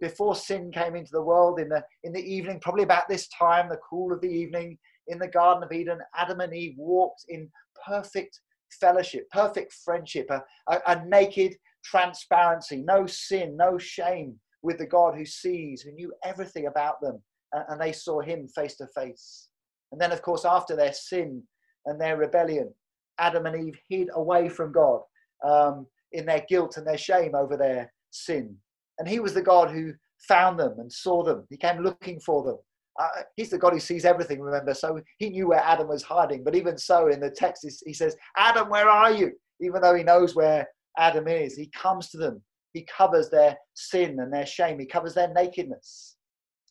before 0.00 0.34
sin 0.34 0.72
came 0.72 0.96
into 0.96 1.12
the 1.12 1.22
world 1.22 1.60
in 1.60 1.68
the 1.68 1.84
in 2.02 2.12
the 2.12 2.22
evening, 2.22 2.58
probably 2.60 2.82
about 2.82 3.08
this 3.08 3.28
time, 3.28 3.68
the 3.68 3.78
cool 3.88 4.12
of 4.12 4.20
the 4.20 4.28
evening, 4.28 4.76
in 5.06 5.18
the 5.18 5.28
Garden 5.28 5.62
of 5.62 5.72
Eden, 5.72 5.98
Adam 6.16 6.40
and 6.40 6.54
Eve 6.54 6.74
walked 6.76 7.24
in 7.28 7.48
perfect 7.86 8.40
fellowship, 8.80 9.28
perfect 9.30 9.72
friendship, 9.72 10.28
a, 10.30 10.42
a, 10.68 10.80
a 10.86 11.04
naked 11.06 11.54
transparency, 11.84 12.76
no 12.76 13.06
sin, 13.06 13.56
no 13.56 13.78
shame 13.78 14.38
with 14.62 14.78
the 14.78 14.86
God 14.86 15.14
who 15.14 15.24
sees, 15.24 15.82
who 15.82 15.92
knew 15.92 16.12
everything 16.24 16.66
about 16.66 17.00
them, 17.00 17.22
and, 17.52 17.80
they 17.80 17.92
saw 17.92 18.20
Him 18.20 18.48
face 18.48 18.76
to 18.76 18.86
face. 18.88 19.48
And 19.92 20.00
then, 20.00 20.12
of 20.12 20.22
course, 20.22 20.44
after 20.44 20.76
their 20.76 20.92
sin 20.92 21.42
and 21.86 22.00
their 22.00 22.16
rebellion, 22.16 22.72
Adam 23.18 23.46
and 23.46 23.68
Eve 23.68 23.78
hid 23.88 24.08
away 24.14 24.48
from 24.48 24.72
God 24.72 25.00
um, 25.44 25.86
in 26.12 26.26
their 26.26 26.44
guilt 26.48 26.76
and 26.76 26.86
their 26.86 26.98
shame 26.98 27.34
over 27.34 27.56
their 27.56 27.92
sin. 28.10 28.56
And 28.98 29.08
He 29.08 29.20
was 29.20 29.34
the 29.34 29.42
God 29.42 29.70
who 29.70 29.94
found 30.28 30.60
them 30.60 30.78
and 30.78 30.92
saw 30.92 31.24
them. 31.24 31.46
He 31.50 31.56
came 31.56 31.82
looking 31.82 32.20
for 32.20 32.44
them. 32.44 32.58
Uh, 33.00 33.22
he's 33.36 33.48
the 33.48 33.56
God 33.56 33.72
who 33.72 33.80
sees 33.80 34.04
everything, 34.04 34.40
remember? 34.40 34.74
So 34.74 35.00
he 35.16 35.30
knew 35.30 35.48
where 35.48 35.64
Adam 35.64 35.88
was 35.88 36.02
hiding. 36.02 36.44
But 36.44 36.54
even 36.54 36.76
so, 36.76 37.08
in 37.08 37.18
the 37.18 37.30
text, 37.30 37.66
he 37.86 37.94
says, 37.94 38.14
Adam, 38.36 38.68
where 38.68 38.90
are 38.90 39.10
you? 39.10 39.32
Even 39.62 39.80
though 39.80 39.94
he 39.94 40.02
knows 40.02 40.34
where 40.34 40.68
Adam 40.98 41.26
is, 41.26 41.56
he 41.56 41.68
comes 41.68 42.10
to 42.10 42.18
them. 42.18 42.42
He 42.74 42.86
covers 42.94 43.30
their 43.30 43.56
sin 43.74 44.20
and 44.20 44.30
their 44.30 44.44
shame, 44.44 44.78
he 44.78 44.86
covers 44.86 45.14
their 45.14 45.32
nakedness. 45.32 46.16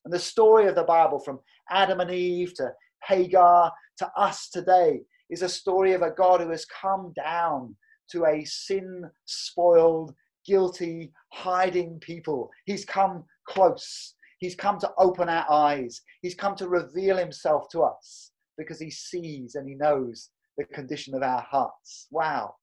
And 0.06 0.14
the 0.14 0.20
story 0.20 0.68
of 0.68 0.76
the 0.76 0.84
Bible, 0.84 1.20
from 1.20 1.40
Adam 1.72 2.00
and 2.00 2.12
Eve 2.12 2.54
to 2.56 2.72
Hagar 3.04 3.72
to 3.98 4.12
us 4.16 4.50
today, 4.50 5.02
is 5.32 5.42
a 5.42 5.50
story 5.50 5.94
of 5.94 6.04
a 6.04 6.12
God 6.12 6.42
who 6.42 6.50
has 6.52 6.66
come 6.66 7.12
down 7.16 7.76
to 8.12 8.26
a 8.26 8.46
sin 8.46 9.04
spoiled, 9.26 10.14
guilty, 10.46 11.12
hiding 11.34 12.00
people. 12.00 12.50
He's 12.66 12.86
come 12.86 13.24
close. 13.48 14.14
He's 14.39 14.55
come 14.55 14.79
to 14.79 14.91
open 14.98 15.29
our 15.29 15.46
eyes. 15.51 16.01
He's 16.22 16.36
come 16.36 16.55
to 16.55 16.67
reveal 16.67 17.17
himself 17.17 17.69
to 17.72 17.81
us 17.81 18.31
because 18.58 18.79
he 18.79 18.89
sees 18.89 19.55
and 19.55 19.67
he 19.67 19.75
knows 19.75 20.29
the 20.58 20.65
condition 20.65 21.13
of 21.13 21.24
our 21.24 21.41
hearts. 21.41 22.08
Wow. 22.12 22.55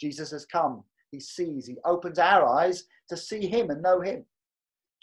Jesus 0.00 0.30
has 0.30 0.46
come. 0.46 0.82
He 1.10 1.20
sees. 1.20 1.66
He 1.66 1.76
opens 1.84 2.18
our 2.18 2.46
eyes 2.46 2.84
to 3.08 3.16
see 3.16 3.46
him 3.46 3.70
and 3.70 3.82
know 3.82 4.00
him. 4.00 4.24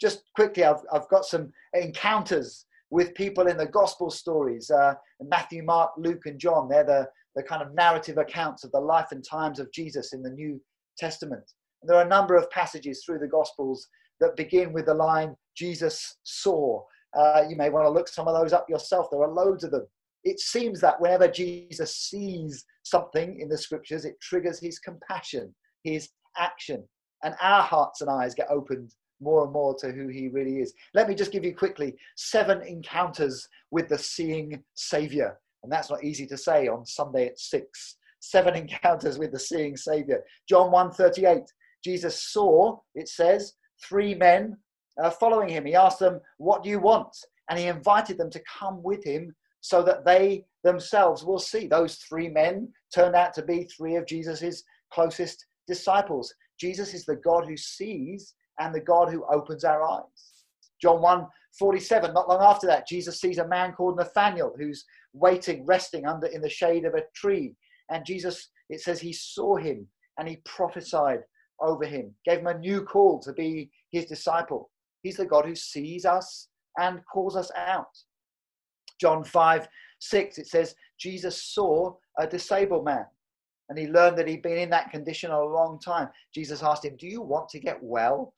Just 0.00 0.22
quickly, 0.34 0.64
I've, 0.64 0.82
I've 0.92 1.08
got 1.08 1.24
some 1.24 1.52
encounters 1.74 2.66
with 2.90 3.14
people 3.14 3.48
in 3.48 3.56
the 3.56 3.66
gospel 3.66 4.10
stories 4.10 4.70
uh, 4.70 4.94
Matthew, 5.20 5.62
Mark, 5.62 5.90
Luke, 5.98 6.26
and 6.26 6.38
John. 6.38 6.68
They're 6.68 6.84
the, 6.84 7.08
the 7.36 7.42
kind 7.42 7.62
of 7.62 7.74
narrative 7.74 8.18
accounts 8.18 8.64
of 8.64 8.72
the 8.72 8.80
life 8.80 9.08
and 9.10 9.24
times 9.24 9.60
of 9.60 9.72
Jesus 9.72 10.12
in 10.12 10.22
the 10.22 10.30
New 10.30 10.60
Testament. 10.96 11.44
And 11.82 11.88
there 11.88 11.98
are 11.98 12.06
a 12.06 12.08
number 12.08 12.36
of 12.36 12.50
passages 12.50 13.02
through 13.04 13.18
the 13.18 13.28
gospels 13.28 13.86
that 14.20 14.36
begin 14.36 14.72
with 14.72 14.86
the 14.86 14.94
line, 14.94 15.36
Jesus 15.58 16.16
saw. 16.22 16.82
Uh, 17.16 17.42
you 17.48 17.56
may 17.56 17.68
want 17.68 17.84
to 17.84 17.90
look 17.90 18.08
some 18.08 18.28
of 18.28 18.34
those 18.34 18.52
up 18.52 18.66
yourself. 18.68 19.08
There 19.10 19.22
are 19.22 19.32
loads 19.32 19.64
of 19.64 19.72
them. 19.72 19.86
It 20.24 20.38
seems 20.38 20.80
that 20.80 21.00
whenever 21.00 21.26
Jesus 21.26 21.96
sees 21.96 22.64
something 22.84 23.40
in 23.40 23.48
the 23.48 23.58
scriptures, 23.58 24.04
it 24.04 24.20
triggers 24.20 24.60
his 24.60 24.78
compassion, 24.78 25.54
his 25.82 26.10
action, 26.36 26.84
and 27.24 27.34
our 27.40 27.62
hearts 27.62 28.00
and 28.00 28.10
eyes 28.10 28.34
get 28.34 28.50
opened 28.50 28.94
more 29.20 29.44
and 29.44 29.52
more 29.52 29.74
to 29.80 29.90
who 29.90 30.06
he 30.08 30.28
really 30.28 30.58
is. 30.58 30.72
Let 30.94 31.08
me 31.08 31.14
just 31.14 31.32
give 31.32 31.44
you 31.44 31.54
quickly 31.54 31.96
seven 32.16 32.62
encounters 32.62 33.48
with 33.70 33.88
the 33.88 33.98
seeing 33.98 34.62
Savior. 34.74 35.38
And 35.64 35.72
that's 35.72 35.90
not 35.90 36.04
easy 36.04 36.26
to 36.26 36.36
say 36.36 36.68
on 36.68 36.86
Sunday 36.86 37.26
at 37.26 37.40
six. 37.40 37.96
Seven 38.20 38.54
encounters 38.68 39.18
with 39.18 39.32
the 39.32 39.40
seeing 39.40 39.76
Savior. 39.76 40.22
John 40.48 40.70
1 40.70 40.92
38. 40.92 41.42
Jesus 41.84 42.22
saw, 42.32 42.78
it 42.94 43.08
says, 43.08 43.54
three 43.82 44.14
men 44.14 44.56
uh, 45.02 45.10
following 45.10 45.48
him. 45.48 45.64
He 45.64 45.74
asked 45.74 45.98
them, 45.98 46.20
What 46.38 46.62
do 46.62 46.70
you 46.70 46.80
want? 46.80 47.16
And 47.48 47.58
he 47.58 47.66
invited 47.66 48.18
them 48.18 48.30
to 48.30 48.42
come 48.58 48.82
with 48.82 49.04
him 49.04 49.34
so 49.60 49.82
that 49.82 50.04
they 50.04 50.44
themselves 50.64 51.24
will 51.24 51.38
see. 51.38 51.66
Those 51.66 51.96
three 51.96 52.28
men 52.28 52.68
turned 52.94 53.14
out 53.14 53.32
to 53.34 53.42
be 53.42 53.64
three 53.64 53.96
of 53.96 54.06
Jesus's 54.06 54.64
closest 54.92 55.46
disciples. 55.66 56.32
Jesus 56.58 56.94
is 56.94 57.04
the 57.04 57.16
God 57.16 57.46
who 57.46 57.56
sees 57.56 58.34
and 58.58 58.74
the 58.74 58.80
God 58.80 59.10
who 59.10 59.24
opens 59.30 59.64
our 59.64 59.82
eyes. 59.82 60.44
John 60.80 61.00
1 61.02 61.26
47, 61.58 62.12
not 62.12 62.28
long 62.28 62.42
after 62.42 62.66
that, 62.66 62.86
Jesus 62.86 63.20
sees 63.20 63.38
a 63.38 63.48
man 63.48 63.72
called 63.72 63.96
Nathanael 63.96 64.54
who's 64.56 64.84
waiting, 65.12 65.64
resting 65.66 66.06
under 66.06 66.26
in 66.26 66.40
the 66.40 66.48
shade 66.48 66.84
of 66.84 66.94
a 66.94 67.02
tree. 67.14 67.56
And 67.90 68.04
Jesus, 68.04 68.50
it 68.68 68.80
says, 68.80 69.00
he 69.00 69.12
saw 69.12 69.56
him 69.56 69.86
and 70.18 70.28
he 70.28 70.36
prophesied 70.44 71.20
over 71.60 71.84
him, 71.84 72.14
gave 72.24 72.40
him 72.40 72.46
a 72.46 72.58
new 72.58 72.82
call 72.82 73.18
to 73.20 73.32
be 73.32 73.70
his 73.90 74.04
disciple. 74.04 74.70
He's 75.02 75.16
the 75.16 75.26
God 75.26 75.44
who 75.44 75.54
sees 75.54 76.04
us 76.04 76.48
and 76.78 77.00
calls 77.12 77.36
us 77.36 77.50
out. 77.56 77.96
John 79.00 79.24
5 79.24 79.68
6, 80.00 80.38
it 80.38 80.46
says, 80.46 80.74
Jesus 80.98 81.42
saw 81.42 81.94
a 82.18 82.26
disabled 82.26 82.84
man 82.84 83.06
and 83.68 83.78
he 83.78 83.86
learned 83.86 84.16
that 84.18 84.28
he'd 84.28 84.42
been 84.42 84.58
in 84.58 84.70
that 84.70 84.90
condition 84.90 85.30
a 85.30 85.40
long 85.40 85.78
time. 85.78 86.08
Jesus 86.34 86.62
asked 86.62 86.84
him, 86.84 86.96
Do 86.98 87.06
you 87.06 87.20
want 87.20 87.48
to 87.50 87.60
get 87.60 87.82
well? 87.82 88.34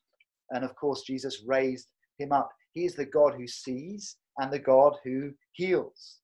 And 0.50 0.64
of 0.64 0.74
course, 0.74 1.02
Jesus 1.02 1.42
raised 1.46 1.88
him 2.18 2.32
up. 2.32 2.50
He 2.72 2.84
is 2.84 2.94
the 2.94 3.06
God 3.06 3.34
who 3.34 3.46
sees 3.46 4.16
and 4.38 4.52
the 4.52 4.58
God 4.58 4.96
who 5.04 5.32
heals. 5.52 6.18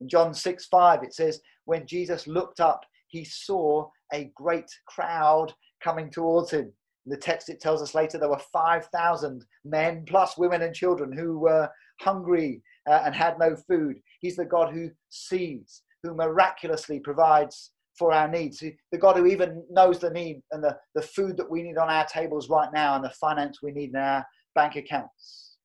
In 0.00 0.08
John 0.08 0.32
6 0.34 0.66
5, 0.66 1.02
it 1.02 1.14
says, 1.14 1.40
When 1.64 1.86
Jesus 1.86 2.26
looked 2.26 2.60
up, 2.60 2.82
he 3.08 3.24
saw 3.24 3.88
a 4.12 4.30
great 4.36 4.70
crowd 4.86 5.52
coming 5.82 6.10
towards 6.10 6.50
him. 6.50 6.72
The 7.06 7.16
text, 7.16 7.48
it 7.48 7.60
tells 7.60 7.82
us 7.82 7.94
later 7.94 8.18
there 8.18 8.28
were 8.28 8.40
5,000 8.52 9.44
men, 9.64 10.04
plus 10.06 10.38
women 10.38 10.62
and 10.62 10.74
children, 10.74 11.12
who 11.12 11.38
were 11.38 11.68
hungry 12.00 12.62
uh, 12.88 13.02
and 13.04 13.14
had 13.14 13.38
no 13.38 13.56
food. 13.56 13.96
He's 14.20 14.36
the 14.36 14.44
God 14.44 14.72
who 14.72 14.90
sees, 15.08 15.82
who 16.02 16.14
miraculously 16.14 17.00
provides 17.00 17.72
for 17.98 18.12
our 18.12 18.28
needs. 18.28 18.58
The 18.60 18.98
God 18.98 19.16
who 19.16 19.26
even 19.26 19.64
knows 19.70 19.98
the 19.98 20.10
need 20.10 20.42
and 20.52 20.62
the, 20.62 20.78
the 20.94 21.02
food 21.02 21.36
that 21.36 21.50
we 21.50 21.62
need 21.62 21.76
on 21.76 21.90
our 21.90 22.06
tables 22.06 22.48
right 22.48 22.70
now 22.72 22.94
and 22.94 23.04
the 23.04 23.10
finance 23.10 23.58
we 23.62 23.72
need 23.72 23.90
in 23.90 23.96
our 23.96 24.24
bank 24.54 24.76
accounts. 24.76 25.56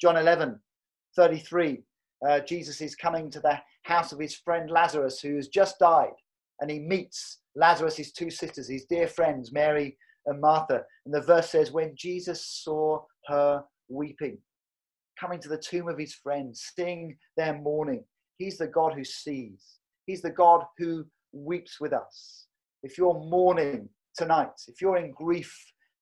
John 0.00 0.16
11, 0.16 0.58
33. 1.16 1.82
Uh, 2.26 2.40
Jesus 2.40 2.80
is 2.80 2.94
coming 2.94 3.30
to 3.30 3.40
the 3.40 3.58
house 3.82 4.12
of 4.12 4.18
his 4.18 4.34
friend 4.34 4.70
Lazarus, 4.70 5.20
who 5.20 5.36
has 5.36 5.48
just 5.48 5.78
died, 5.78 6.14
and 6.60 6.70
he 6.70 6.78
meets 6.78 7.40
Lazarus' 7.54 8.12
two 8.12 8.30
sisters, 8.30 8.68
his 8.68 8.86
dear 8.86 9.06
friends, 9.06 9.52
Mary 9.52 9.96
and 10.26 10.40
Martha. 10.40 10.82
And 11.04 11.14
the 11.14 11.20
verse 11.20 11.50
says, 11.50 11.72
When 11.72 11.94
Jesus 11.96 12.44
saw 12.46 13.02
her 13.26 13.64
weeping, 13.88 14.38
coming 15.18 15.40
to 15.40 15.48
the 15.48 15.58
tomb 15.58 15.88
of 15.88 15.98
his 15.98 16.14
friends, 16.14 16.72
seeing 16.76 17.16
their 17.36 17.54
mourning, 17.54 18.04
he's 18.38 18.58
the 18.58 18.66
God 18.66 18.94
who 18.94 19.04
sees. 19.04 19.78
He's 20.06 20.22
the 20.22 20.30
God 20.30 20.64
who 20.78 21.06
weeps 21.32 21.80
with 21.80 21.92
us. 21.92 22.46
If 22.82 22.98
you're 22.98 23.14
mourning 23.14 23.88
tonight, 24.16 24.52
if 24.68 24.80
you're 24.80 24.98
in 24.98 25.12
grief 25.12 25.54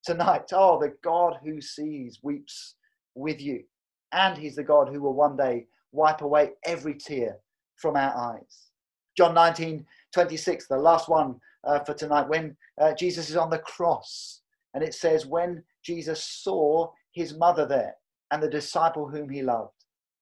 tonight, 0.03 0.49
oh, 0.51 0.79
the 0.79 0.93
God 1.03 1.37
who 1.43 1.61
sees 1.61 2.19
weeps 2.21 2.75
with 3.15 3.41
you. 3.41 3.63
And 4.11 4.37
he's 4.37 4.55
the 4.55 4.63
God 4.63 4.89
who 4.89 5.01
will 5.01 5.13
one 5.13 5.37
day 5.37 5.67
wipe 5.91 6.21
away 6.21 6.51
every 6.65 6.95
tear 6.95 7.37
from 7.77 7.95
our 7.95 8.15
eyes. 8.15 8.69
John 9.17 9.33
19, 9.33 9.85
26, 10.13 10.67
the 10.67 10.77
last 10.77 11.09
one 11.09 11.39
uh, 11.65 11.79
for 11.79 11.93
tonight, 11.93 12.27
when 12.29 12.55
uh, 12.81 12.93
Jesus 12.93 13.29
is 13.29 13.37
on 13.37 13.49
the 13.49 13.59
cross. 13.59 14.41
And 14.73 14.83
it 14.83 14.93
says, 14.93 15.25
when 15.25 15.63
Jesus 15.83 16.23
saw 16.23 16.91
his 17.11 17.37
mother 17.37 17.65
there 17.65 17.95
and 18.31 18.41
the 18.41 18.49
disciple 18.49 19.07
whom 19.07 19.29
he 19.29 19.43
loved, 19.43 19.71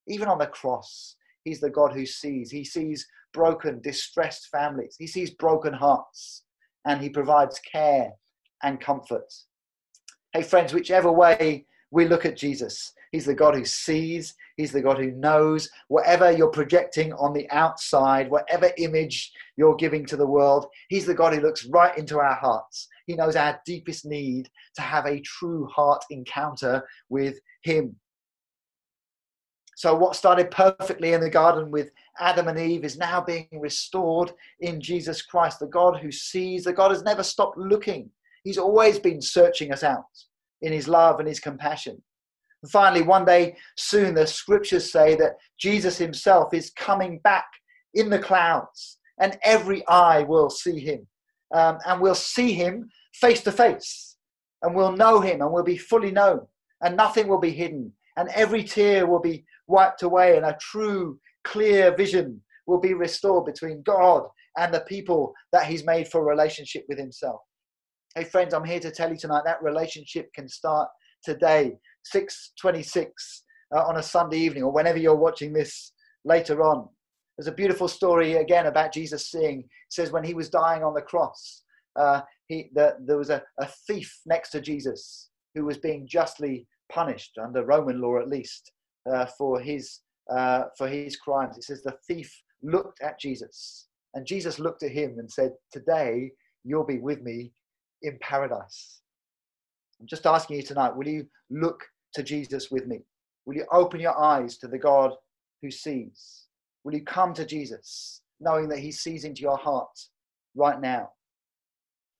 even 0.08 0.28
on 0.28 0.40
the 0.40 0.48
cross, 0.48 1.16
he's 1.44 1.62
the 1.62 1.70
God 1.70 1.94
who 1.94 2.06
sees. 2.06 2.52
He 2.52 2.66
sees 2.66 3.08
broken, 3.34 3.80
distressed 3.82 4.50
families. 4.52 4.96
He 5.00 5.08
sees 5.08 5.32
broken 5.32 5.74
hearts 5.74 6.44
and 6.86 7.02
he 7.02 7.10
provides 7.10 7.60
care 7.60 8.12
and 8.64 8.82
comfort. 8.82 9.32
Hey, 10.34 10.42
friends, 10.44 10.74
whichever 10.74 11.12
way 11.12 11.66
we 11.92 12.08
look 12.08 12.26
at 12.26 12.38
Jesus, 12.38 12.94
he's 13.12 13.26
the 13.26 13.36
God 13.36 13.56
who 13.56 13.66
sees, 13.66 14.34
he's 14.58 14.72
the 14.72 14.82
God 14.82 14.98
who 14.98 15.12
knows. 15.12 15.70
Whatever 15.88 16.32
you're 16.32 16.52
projecting 16.52 17.14
on 17.14 17.34
the 17.34 17.50
outside, 17.52 18.30
whatever 18.30 18.72
image 18.78 19.32
you're 19.58 19.76
giving 19.76 20.06
to 20.08 20.18
the 20.18 20.26
world, 20.26 20.68
he's 20.90 21.06
the 21.06 21.14
God 21.14 21.34
who 21.34 21.42
looks 21.42 21.66
right 21.66 21.98
into 21.98 22.20
our 22.20 22.36
hearts. 22.36 22.88
He 23.08 23.16
knows 23.16 23.36
our 23.36 23.60
deepest 23.66 24.06
need 24.06 24.50
to 24.76 24.82
have 24.82 25.06
a 25.06 25.22
true 25.22 25.68
heart 25.68 26.04
encounter 26.10 26.84
with 27.10 27.40
him. 27.64 27.96
So, 29.76 29.96
what 29.96 30.16
started 30.16 30.52
perfectly 30.52 31.14
in 31.14 31.22
the 31.22 31.30
garden 31.30 31.72
with 31.72 31.90
Adam 32.20 32.48
and 32.48 32.60
Eve 32.60 32.84
is 32.84 32.98
now 32.98 33.20
being 33.20 33.48
restored 33.54 34.32
in 34.60 34.80
Jesus 34.80 35.24
Christ, 35.24 35.60
the 35.60 35.66
God 35.66 35.98
who 36.00 36.12
sees, 36.12 36.66
the 36.66 36.74
God 36.74 36.92
has 36.92 37.02
never 37.02 37.24
stopped 37.24 37.58
looking. 37.58 38.12
He's 38.44 38.60
always 38.60 39.00
been 39.00 39.22
searching 39.22 39.72
us 39.72 39.84
out 39.84 40.06
in 40.62 40.72
his 40.72 40.88
love 40.88 41.20
and 41.20 41.28
his 41.28 41.40
compassion. 41.40 42.02
And 42.64 42.72
finally, 42.72 43.02
one 43.02 43.26
day 43.26 43.56
soon, 43.78 44.14
the 44.16 44.28
scriptures 44.28 44.92
say 44.92 45.16
that 45.16 45.38
Jesus 45.60 45.98
himself 45.98 46.54
is 46.54 46.72
coming 46.72 47.20
back 47.20 47.46
in 47.94 48.10
the 48.10 48.20
clouds, 48.20 49.00
and 49.20 49.38
every 49.44 49.86
eye 49.88 50.24
will 50.24 50.50
see 50.50 50.80
him. 50.80 51.08
Um, 51.54 51.80
and 51.86 52.02
we'll 52.02 52.16
see 52.16 52.54
him 52.54 52.90
face 53.14 53.42
to 53.44 53.52
face. 53.52 54.16
and 54.62 54.76
we'll 54.76 54.92
know 54.92 55.20
him 55.20 55.42
and 55.42 55.52
we'll 55.52 55.64
be 55.64 55.78
fully 55.78 56.12
known 56.12 56.42
and 56.82 56.96
nothing 56.96 57.28
will 57.28 57.40
be 57.40 57.52
hidden 57.52 57.92
and 58.18 58.30
every 58.30 58.64
tear 58.64 59.08
will 59.08 59.20
be 59.20 59.46
wiped 59.68 60.04
away 60.04 60.38
and 60.38 60.46
a 60.46 60.58
true 60.60 61.20
clear 61.44 61.96
vision 61.96 62.42
will 62.68 62.80
be 62.80 62.94
restored 62.94 63.46
between 63.46 63.82
god 63.84 64.24
and 64.58 64.74
the 64.74 64.82
people 64.82 65.34
that 65.52 65.66
he's 65.66 65.86
made 65.86 66.08
for 66.08 66.24
relationship 66.24 66.86
with 66.88 66.98
himself 66.98 67.42
hey 68.16 68.24
friends 68.24 68.54
i'm 68.54 68.64
here 68.66 68.80
to 68.80 68.92
tell 68.92 69.10
you 69.10 69.18
tonight 69.18 69.44
that 69.46 69.62
relationship 69.64 70.32
can 70.34 70.48
start 70.48 70.88
today 71.24 71.74
626 72.04 73.44
uh, 73.76 73.84
on 73.84 73.98
a 73.98 74.04
sunday 74.04 74.38
evening 74.38 74.64
or 74.64 74.72
whenever 74.72 74.98
you're 74.98 75.16
watching 75.16 75.54
this 75.54 75.94
later 76.24 76.62
on. 76.62 76.88
There's 77.38 77.48
a 77.48 77.54
beautiful 77.54 77.88
story 77.88 78.36
again 78.36 78.68
about 78.68 78.94
jesus 78.94 79.30
seeing. 79.30 79.64
Says 79.90 80.12
when 80.12 80.24
he 80.24 80.34
was 80.34 80.50
dying 80.50 80.84
on 80.84 80.94
the 80.94 81.02
cross 81.02 81.64
uh, 81.96 82.22
he, 82.48 82.70
the, 82.74 82.96
there 83.06 83.18
was 83.18 83.30
a, 83.30 83.44
a 83.60 83.68
thief 83.88 84.20
next 84.26 84.52
to 84.52 84.62
jesus 84.62 85.30
who 85.56 85.66
was 85.66 85.78
being 85.78 86.08
justly 86.08 86.68
punished 86.92 87.38
under 87.42 87.66
roman 87.66 88.00
law 88.02 88.20
at 88.20 88.30
least 88.30 88.72
uh, 89.12 89.26
for 89.38 89.60
his 89.60 90.02
uh, 90.30 90.66
for 90.78 90.88
his 90.88 91.18
crimes. 91.18 91.58
It 91.58 91.64
says 91.64 91.82
the 91.82 91.98
thief 92.08 92.32
looked 92.64 93.02
at 93.02 93.20
jesus 93.20 93.88
and 94.14 94.26
jesus 94.26 94.60
looked 94.60 94.84
at 94.84 94.92
him 94.92 95.16
and 95.18 95.30
said 95.30 95.52
today 95.72 96.32
you'll 96.64 96.86
be 96.86 97.00
with 97.00 97.22
me 97.22 97.52
in 98.04 98.18
paradise 98.22 99.01
i'm 100.02 100.08
just 100.08 100.26
asking 100.26 100.58
you 100.58 100.64
tonight 100.64 100.96
will 100.96 101.08
you 101.08 101.26
look 101.50 101.84
to 102.14 102.24
jesus 102.24 102.70
with 102.72 102.88
me 102.88 103.00
will 103.46 103.56
you 103.56 103.66
open 103.72 104.00
your 104.00 104.20
eyes 104.20 104.58
to 104.58 104.68
the 104.68 104.78
god 104.78 105.14
who 105.62 105.72
sees 105.72 106.48
will 106.84 106.94
you 106.94 107.04
come 107.04 107.34
to 107.34 107.46
jesus 107.46 108.22
knowing 108.40 108.68
that 108.68 108.80
he 108.80 108.92
sees 108.92 109.24
into 109.24 109.42
your 109.42 109.58
heart 109.58 109.98
right 110.56 110.82
now 110.82 111.10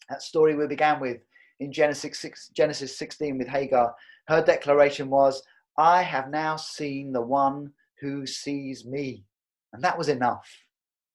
that 0.10 0.22
story 0.22 0.56
we 0.56 0.68
began 0.68 1.00
with 1.00 1.18
in 1.62 1.72
Genesis, 1.72 2.18
6, 2.20 2.50
Genesis 2.56 2.98
16 2.98 3.38
with 3.38 3.48
Hagar, 3.48 3.94
her 4.28 4.44
declaration 4.44 5.10
was, 5.10 5.44
I 5.78 6.02
have 6.02 6.30
now 6.30 6.56
seen 6.56 7.14
the 7.14 7.22
one 7.22 7.72
who 8.02 8.26
sees 8.26 8.84
me. 8.84 9.24
And 9.72 9.84
that 9.84 9.98
was 9.98 10.10
enough. 10.10 10.50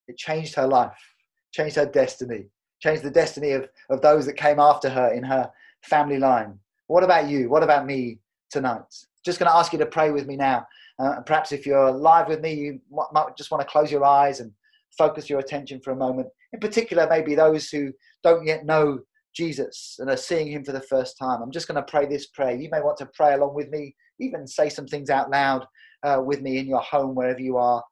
It 0.07 0.17
changed 0.17 0.55
her 0.55 0.69
life, 0.69 1.15
changed 1.53 1.77
her 1.77 1.85
destiny, 1.85 2.47
changed 2.81 3.03
the 3.03 3.11
destiny 3.11 3.51
of, 3.51 3.69
of 3.91 4.01
those 4.03 4.25
that 4.27 4.37
came 4.37 4.61
after 4.61 4.89
her 4.89 5.13
in 5.13 5.25
her 5.25 5.51
family 5.87 6.19
line. 6.19 6.59
What 6.87 7.05
about 7.05 7.29
you? 7.29 7.49
What 7.49 7.63
about 7.63 7.87
me 7.87 8.19
tonight? 8.51 8.83
Just 9.25 9.39
going 9.39 9.51
to 9.51 9.57
ask 9.57 9.73
you 9.73 9.79
to 9.79 9.87
pray 9.87 10.11
with 10.11 10.27
me 10.27 10.37
now. 10.37 10.67
Uh, 10.99 11.21
perhaps 11.21 11.53
if 11.53 11.67
you're 11.67 11.91
live 11.91 12.29
with 12.29 12.41
me, 12.41 12.55
you 12.55 12.81
might 13.13 13.37
just 13.37 13.51
want 13.51 13.61
to 13.61 13.71
close 13.71 13.91
your 13.91 14.05
eyes 14.05 14.41
and 14.41 14.53
focus 14.97 15.29
your 15.29 15.41
attention 15.41 15.81
for 15.81 15.91
a 15.91 15.97
moment. 15.97 16.29
In 16.53 16.61
particular, 16.61 17.07
maybe 17.09 17.35
those 17.35 17.69
who 17.69 17.93
don't 18.23 18.47
yet 18.47 18.65
know 18.65 19.01
Jesus 19.35 19.97
and 19.99 20.09
are 20.09 20.17
seeing 20.17 20.51
him 20.51 20.65
for 20.65 20.73
the 20.73 20.81
first 20.81 21.19
time. 21.19 21.43
I'm 21.43 21.51
just 21.51 21.69
going 21.69 21.77
to 21.77 21.91
pray 21.91 22.07
this 22.07 22.29
prayer. 22.29 22.57
You 22.57 22.71
may 22.71 22.81
want 22.81 22.97
to 22.99 23.11
pray 23.15 23.35
along 23.35 23.55
with 23.55 23.69
me, 23.69 23.95
even 24.19 24.47
say 24.47 24.69
some 24.69 24.87
things 24.87 25.11
out 25.11 25.31
loud 25.31 25.67
uh, 26.03 26.23
with 26.25 26.41
me 26.41 26.59
in 26.59 26.67
your 26.67 26.81
home, 26.81 27.15
wherever 27.15 27.41
you 27.41 27.59
are 27.59 27.83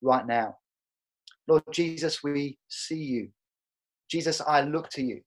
right 0.00 0.26
now. 0.26 0.56
Lord 1.46 1.64
Jesus, 1.72 2.22
we 2.22 2.56
see 2.68 3.02
you. 3.02 3.28
Jesus, 4.10 4.40
I 4.40 4.62
look 4.62 4.88
to 4.90 5.02
you. 5.02 5.20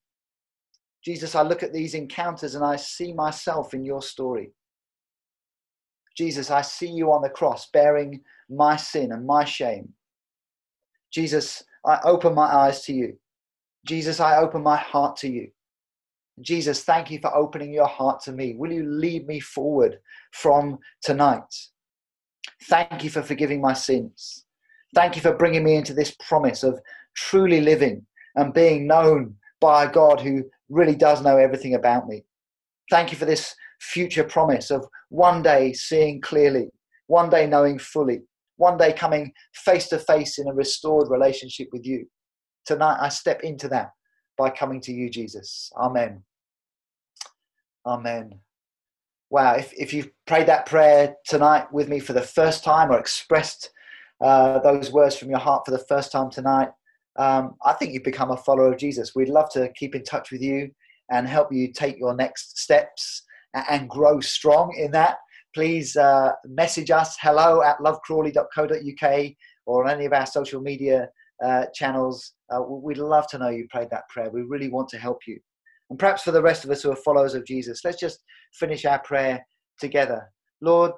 Jesus, 1.08 1.36
I 1.36 1.42
look 1.42 1.64
at 1.64 1.72
these 1.72 1.94
encounters 1.94 2.54
and 2.56 2.66
I 2.66 2.76
see 2.76 3.14
myself 3.14 3.74
in 3.74 3.86
your 3.86 4.02
story. 4.02 4.52
Jesus, 6.18 6.52
I 6.52 6.62
see 6.62 6.90
you 6.90 7.14
on 7.14 7.22
the 7.22 7.30
cross 7.30 7.70
bearing 7.72 8.20
my 8.50 8.76
sin 8.76 9.14
and 9.14 9.26
my 9.26 9.46
shame. 9.46 9.94
Jesus, 11.10 11.64
I 11.86 12.00
open 12.04 12.36
my 12.36 12.54
eyes 12.54 12.82
to 12.82 12.94
you. 12.94 13.18
Jesus, 13.86 14.20
I 14.20 14.36
open 14.36 14.62
my 14.62 14.76
heart 14.76 15.16
to 15.20 15.30
you. 15.30 15.48
Jesus, 16.42 16.84
thank 16.84 17.10
you 17.10 17.20
for 17.20 17.34
opening 17.34 17.72
your 17.72 17.88
heart 17.88 18.22
to 18.24 18.34
me. 18.34 18.56
Will 18.58 18.74
you 18.74 18.86
lead 18.86 19.28
me 19.28 19.40
forward 19.40 20.00
from 20.34 20.78
tonight? 21.02 21.56
Thank 22.64 23.06
you 23.06 23.10
for 23.10 23.22
forgiving 23.22 23.62
my 23.62 23.72
sins. 23.72 24.44
Thank 24.94 25.16
you 25.16 25.22
for 25.22 25.38
bringing 25.38 25.64
me 25.64 25.76
into 25.76 25.94
this 25.94 26.18
promise 26.20 26.64
of 26.64 26.82
truly 27.16 27.62
living 27.62 28.06
and 28.36 28.54
being 28.54 28.88
known 28.88 29.36
by 29.62 29.86
a 29.86 29.92
God 29.92 30.20
who 30.20 30.44
really 30.70 30.96
does 30.96 31.22
know 31.22 31.38
everything 31.38 31.76
about 31.76 32.08
me. 32.08 32.24
Thank 32.90 33.12
you 33.12 33.18
for 33.18 33.26
this 33.26 33.56
future 33.80 34.24
promise 34.24 34.72
of 34.72 34.86
one 35.10 35.42
day 35.42 35.74
seeing 35.74 36.22
clearly, 36.22 36.70
one 37.08 37.30
day 37.30 37.48
knowing 37.48 37.80
fully, 37.80 38.22
one 38.58 38.78
day 38.78 38.94
coming 38.94 39.32
face 39.54 39.88
to 39.90 40.00
face 40.00 40.40
in 40.40 40.48
a 40.48 40.54
restored 40.54 41.10
relationship 41.10 41.68
with 41.72 41.86
you. 41.86 42.08
Tonight, 42.66 42.98
I 43.00 43.10
step 43.10 43.42
into 43.44 43.68
that 43.70 43.92
by 44.38 44.50
coming 44.50 44.82
to 44.82 44.92
you, 44.92 45.10
Jesus. 45.10 45.72
Amen. 45.78 46.24
Amen. 47.86 48.40
Wow, 49.30 49.56
if, 49.56 49.74
if 49.74 49.94
you've 49.94 50.10
prayed 50.26 50.48
that 50.48 50.66
prayer 50.66 51.16
tonight 51.26 51.72
with 51.72 51.90
me 51.90 52.00
for 52.00 52.14
the 52.14 52.22
first 52.22 52.64
time 52.64 52.92
or 52.92 53.00
expressed 53.00 53.70
uh, 54.22 54.60
those 54.60 54.92
words 54.92 55.18
from 55.18 55.30
your 55.30 55.40
heart 55.40 55.64
for 55.66 55.72
the 55.72 55.86
first 55.90 56.12
time 56.12 56.30
tonight, 56.30 56.70
um, 57.18 57.56
I 57.66 57.74
think 57.74 57.94
you've 57.94 58.04
become 58.04 58.32
a 58.32 58.38
follower 58.38 58.72
of 58.72 58.80
Jesus. 58.80 59.16
We'd 59.16 59.30
love 59.30 59.50
to 59.52 59.72
keep 59.76 59.96
in 59.96 60.04
touch 60.04 60.32
with 60.32 60.42
you 60.42 60.70
and 61.12 61.28
help 61.28 61.52
you 61.52 61.72
take 61.72 61.98
your 61.98 62.16
next 62.16 62.60
steps 62.60 63.24
and 63.70 63.90
grow 63.90 64.20
strong 64.20 64.76
in 64.78 64.92
that 64.92 65.18
please 65.58 65.96
uh, 65.96 66.32
message 66.46 66.92
us 66.92 67.18
hello 67.20 67.64
at 67.64 67.80
lovecrawley.co.uk 67.80 69.32
or 69.66 69.86
on 69.86 69.90
any 69.90 70.06
of 70.06 70.14
our 70.14 70.28
social 70.28 70.62
media 70.62 71.10
uh, 71.44 71.66
channels. 71.74 72.34
Uh, 72.52 72.62
we'd 72.62 73.00
love 73.00 73.28
to 73.28 73.40
know 73.40 73.50
you 73.50 73.68
prayed 73.72 73.90
that 73.90 74.08
prayer. 74.10 74.30
We 74.30 74.44
really 74.44 74.70
want 74.70 74.88
to 74.90 75.00
help 75.00 75.20
you. 75.26 75.40
And 75.90 75.98
perhaps 75.98 76.22
for 76.22 76.32
the 76.32 76.44
rest 76.44 76.64
of 76.64 76.70
us 76.70 76.84
who 76.84 76.92
are 76.92 76.96
followers 76.98 77.34
of 77.34 77.44
Jesus, 77.44 77.82
let's 77.84 78.00
just 78.00 78.20
finish 78.54 78.86
our 78.86 79.00
prayer 79.00 79.44
together. 79.80 80.32
Lord, 80.62 80.92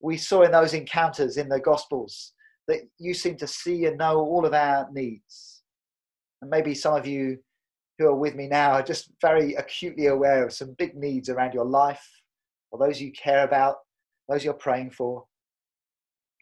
we 0.00 0.18
saw 0.18 0.42
in 0.42 0.52
those 0.52 0.74
encounters 0.74 1.38
in 1.38 1.48
the 1.48 1.60
Gospels 1.60 2.34
that 2.68 2.80
you 2.98 3.14
seem 3.14 3.36
to 3.38 3.46
see 3.46 3.86
and 3.86 3.96
know 3.96 4.18
all 4.18 4.44
of 4.44 4.52
our 4.52 4.88
needs. 4.92 5.51
And 6.42 6.50
maybe 6.50 6.74
some 6.74 6.94
of 6.94 7.06
you 7.06 7.38
who 7.98 8.06
are 8.06 8.14
with 8.14 8.34
me 8.34 8.48
now 8.48 8.72
are 8.72 8.82
just 8.82 9.10
very 9.20 9.54
acutely 9.54 10.06
aware 10.06 10.44
of 10.44 10.52
some 10.52 10.74
big 10.76 10.96
needs 10.96 11.28
around 11.28 11.54
your 11.54 11.64
life 11.64 12.04
or 12.70 12.78
those 12.78 13.00
you 13.00 13.12
care 13.12 13.44
about 13.44 13.76
those 14.28 14.44
you're 14.44 14.54
praying 14.54 14.90
for. 14.90 15.24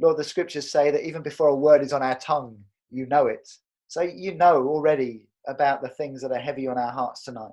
Lord, 0.00 0.16
the 0.16 0.24
scriptures 0.24 0.72
say 0.72 0.90
that 0.90 1.06
even 1.06 1.22
before 1.22 1.48
a 1.48 1.54
word 1.54 1.82
is 1.82 1.92
on 1.92 2.02
our 2.02 2.18
tongue, 2.18 2.56
you 2.90 3.06
know 3.06 3.26
it. 3.26 3.46
So 3.88 4.00
you 4.00 4.34
know 4.34 4.66
already 4.66 5.28
about 5.46 5.82
the 5.82 5.88
things 5.88 6.22
that 6.22 6.32
are 6.32 6.38
heavy 6.38 6.66
on 6.66 6.78
our 6.78 6.92
hearts 6.92 7.24
tonight. 7.24 7.50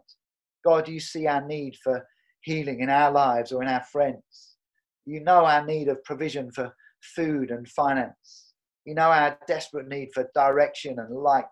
God, 0.64 0.88
you 0.88 1.00
see 1.00 1.28
our 1.28 1.46
need 1.46 1.76
for 1.84 2.08
healing 2.42 2.80
in 2.80 2.90
our 2.90 3.12
lives 3.12 3.52
or 3.52 3.62
in 3.62 3.68
our 3.68 3.84
friends. 3.84 4.56
You 5.06 5.20
know 5.20 5.46
our 5.46 5.66
need 5.66 5.90
of 5.90 6.04
provision 6.04 6.52
for 6.52 6.74
food 7.02 7.52
and 7.52 7.68
finance. 7.68 8.54
You 8.86 8.96
know 8.96 9.10
our 9.10 9.38
desperate 9.48 9.88
need 9.90 10.10
for 10.14 10.30
direction 10.34 11.00
and 11.00 11.14
light. 11.14 11.46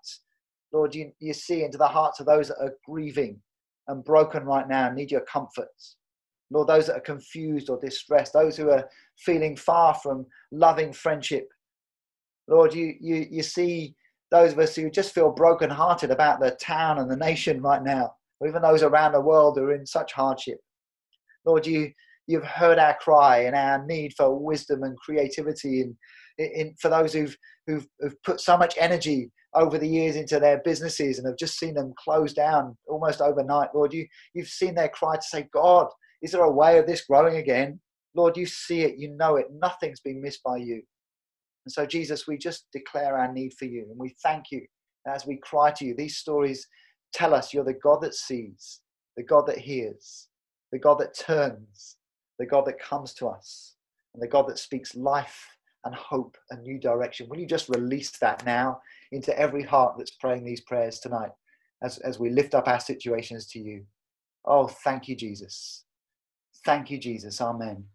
Lord, 0.75 0.93
you, 0.93 1.09
you 1.19 1.33
see 1.33 1.63
into 1.63 1.77
the 1.77 1.87
hearts 1.87 2.19
of 2.19 2.25
those 2.25 2.49
that 2.49 2.59
are 2.59 2.73
grieving 2.85 3.39
and 3.87 4.03
broken 4.03 4.43
right 4.43 4.67
now, 4.67 4.87
and 4.87 4.95
need 4.97 5.09
your 5.09 5.21
comforts. 5.21 5.95
Lord, 6.51 6.67
those 6.67 6.87
that 6.87 6.97
are 6.97 7.01
confused 7.01 7.69
or 7.69 7.79
distressed, 7.79 8.33
those 8.33 8.57
who 8.57 8.69
are 8.69 8.89
feeling 9.19 9.55
far 9.55 9.93
from 9.93 10.25
loving 10.51 10.91
friendship. 10.91 11.47
Lord, 12.49 12.73
you, 12.73 12.93
you, 12.99 13.25
you 13.31 13.41
see 13.41 13.95
those 14.31 14.51
of 14.51 14.59
us 14.59 14.75
who 14.75 14.89
just 14.89 15.15
feel 15.15 15.31
brokenhearted 15.31 16.11
about 16.11 16.41
the 16.41 16.51
town 16.61 16.97
and 16.97 17.09
the 17.09 17.15
nation 17.15 17.61
right 17.61 17.81
now, 17.81 18.13
or 18.41 18.49
even 18.49 18.61
those 18.61 18.83
around 18.83 19.13
the 19.13 19.21
world 19.21 19.57
who 19.57 19.63
are 19.63 19.75
in 19.75 19.85
such 19.85 20.11
hardship. 20.11 20.57
Lord, 21.45 21.65
you, 21.65 21.89
you've 22.27 22.43
heard 22.43 22.79
our 22.79 22.97
cry 22.99 23.43
and 23.43 23.55
our 23.55 23.85
need 23.85 24.13
for 24.17 24.37
wisdom 24.37 24.83
and 24.83 24.97
creativity 24.97 25.81
and 25.81 25.95
in, 26.37 26.75
for 26.81 26.89
those 26.89 27.13
who've, 27.13 27.37
who've, 27.65 27.87
who've 28.01 28.23
put 28.23 28.41
so 28.41 28.57
much 28.57 28.75
energy 28.77 29.31
over 29.55 29.77
the 29.77 29.87
years 29.87 30.15
into 30.15 30.39
their 30.39 30.61
businesses 30.63 31.17
and 31.17 31.27
have 31.27 31.37
just 31.37 31.57
seen 31.57 31.73
them 31.73 31.93
close 31.97 32.33
down 32.33 32.77
almost 32.87 33.21
overnight. 33.21 33.69
Lord, 33.73 33.93
you, 33.93 34.07
you've 34.33 34.47
seen 34.47 34.75
their 34.75 34.89
cry 34.89 35.15
to 35.15 35.21
say, 35.21 35.47
God, 35.53 35.87
is 36.21 36.31
there 36.31 36.43
a 36.43 36.51
way 36.51 36.77
of 36.77 36.85
this 36.85 37.05
growing 37.05 37.37
again? 37.37 37.79
Lord, 38.15 38.37
you 38.37 38.45
see 38.45 38.81
it, 38.81 38.97
you 38.97 39.15
know 39.15 39.35
it, 39.35 39.47
nothing's 39.51 39.99
been 39.99 40.21
missed 40.21 40.43
by 40.43 40.57
you. 40.57 40.81
And 41.65 41.71
so, 41.71 41.85
Jesus, 41.85 42.27
we 42.27 42.37
just 42.37 42.67
declare 42.71 43.17
our 43.17 43.31
need 43.31 43.53
for 43.57 43.65
you 43.65 43.85
and 43.89 43.97
we 43.97 44.15
thank 44.21 44.51
you 44.51 44.65
as 45.07 45.25
we 45.25 45.37
cry 45.37 45.71
to 45.71 45.85
you. 45.85 45.95
These 45.95 46.17
stories 46.17 46.67
tell 47.13 47.33
us 47.33 47.53
you're 47.53 47.63
the 47.63 47.73
God 47.73 48.01
that 48.01 48.13
sees, 48.13 48.81
the 49.17 49.23
God 49.23 49.47
that 49.47 49.57
hears, 49.57 50.27
the 50.71 50.79
God 50.79 50.99
that 50.99 51.17
turns, 51.17 51.97
the 52.39 52.45
God 52.45 52.65
that 52.65 52.79
comes 52.79 53.13
to 53.15 53.27
us, 53.27 53.75
and 54.13 54.21
the 54.21 54.27
God 54.27 54.47
that 54.47 54.59
speaks 54.59 54.95
life 54.95 55.47
and 55.85 55.95
hope 55.95 56.37
and 56.49 56.61
new 56.63 56.79
direction. 56.79 57.27
Will 57.29 57.39
you 57.39 57.47
just 57.47 57.69
release 57.69 58.17
that 58.19 58.45
now 58.45 58.79
into 59.11 59.37
every 59.37 59.63
heart 59.63 59.95
that's 59.97 60.11
praying 60.11 60.43
these 60.43 60.61
prayers 60.61 60.99
tonight 60.99 61.31
as, 61.83 61.97
as 61.99 62.19
we 62.19 62.29
lift 62.29 62.55
up 62.55 62.67
our 62.67 62.79
situations 62.79 63.47
to 63.47 63.59
you? 63.59 63.85
Oh, 64.45 64.67
thank 64.67 65.07
you, 65.07 65.15
Jesus. 65.15 65.83
Thank 66.65 66.89
you, 66.91 66.97
Jesus. 66.97 67.41
Amen. 67.41 67.85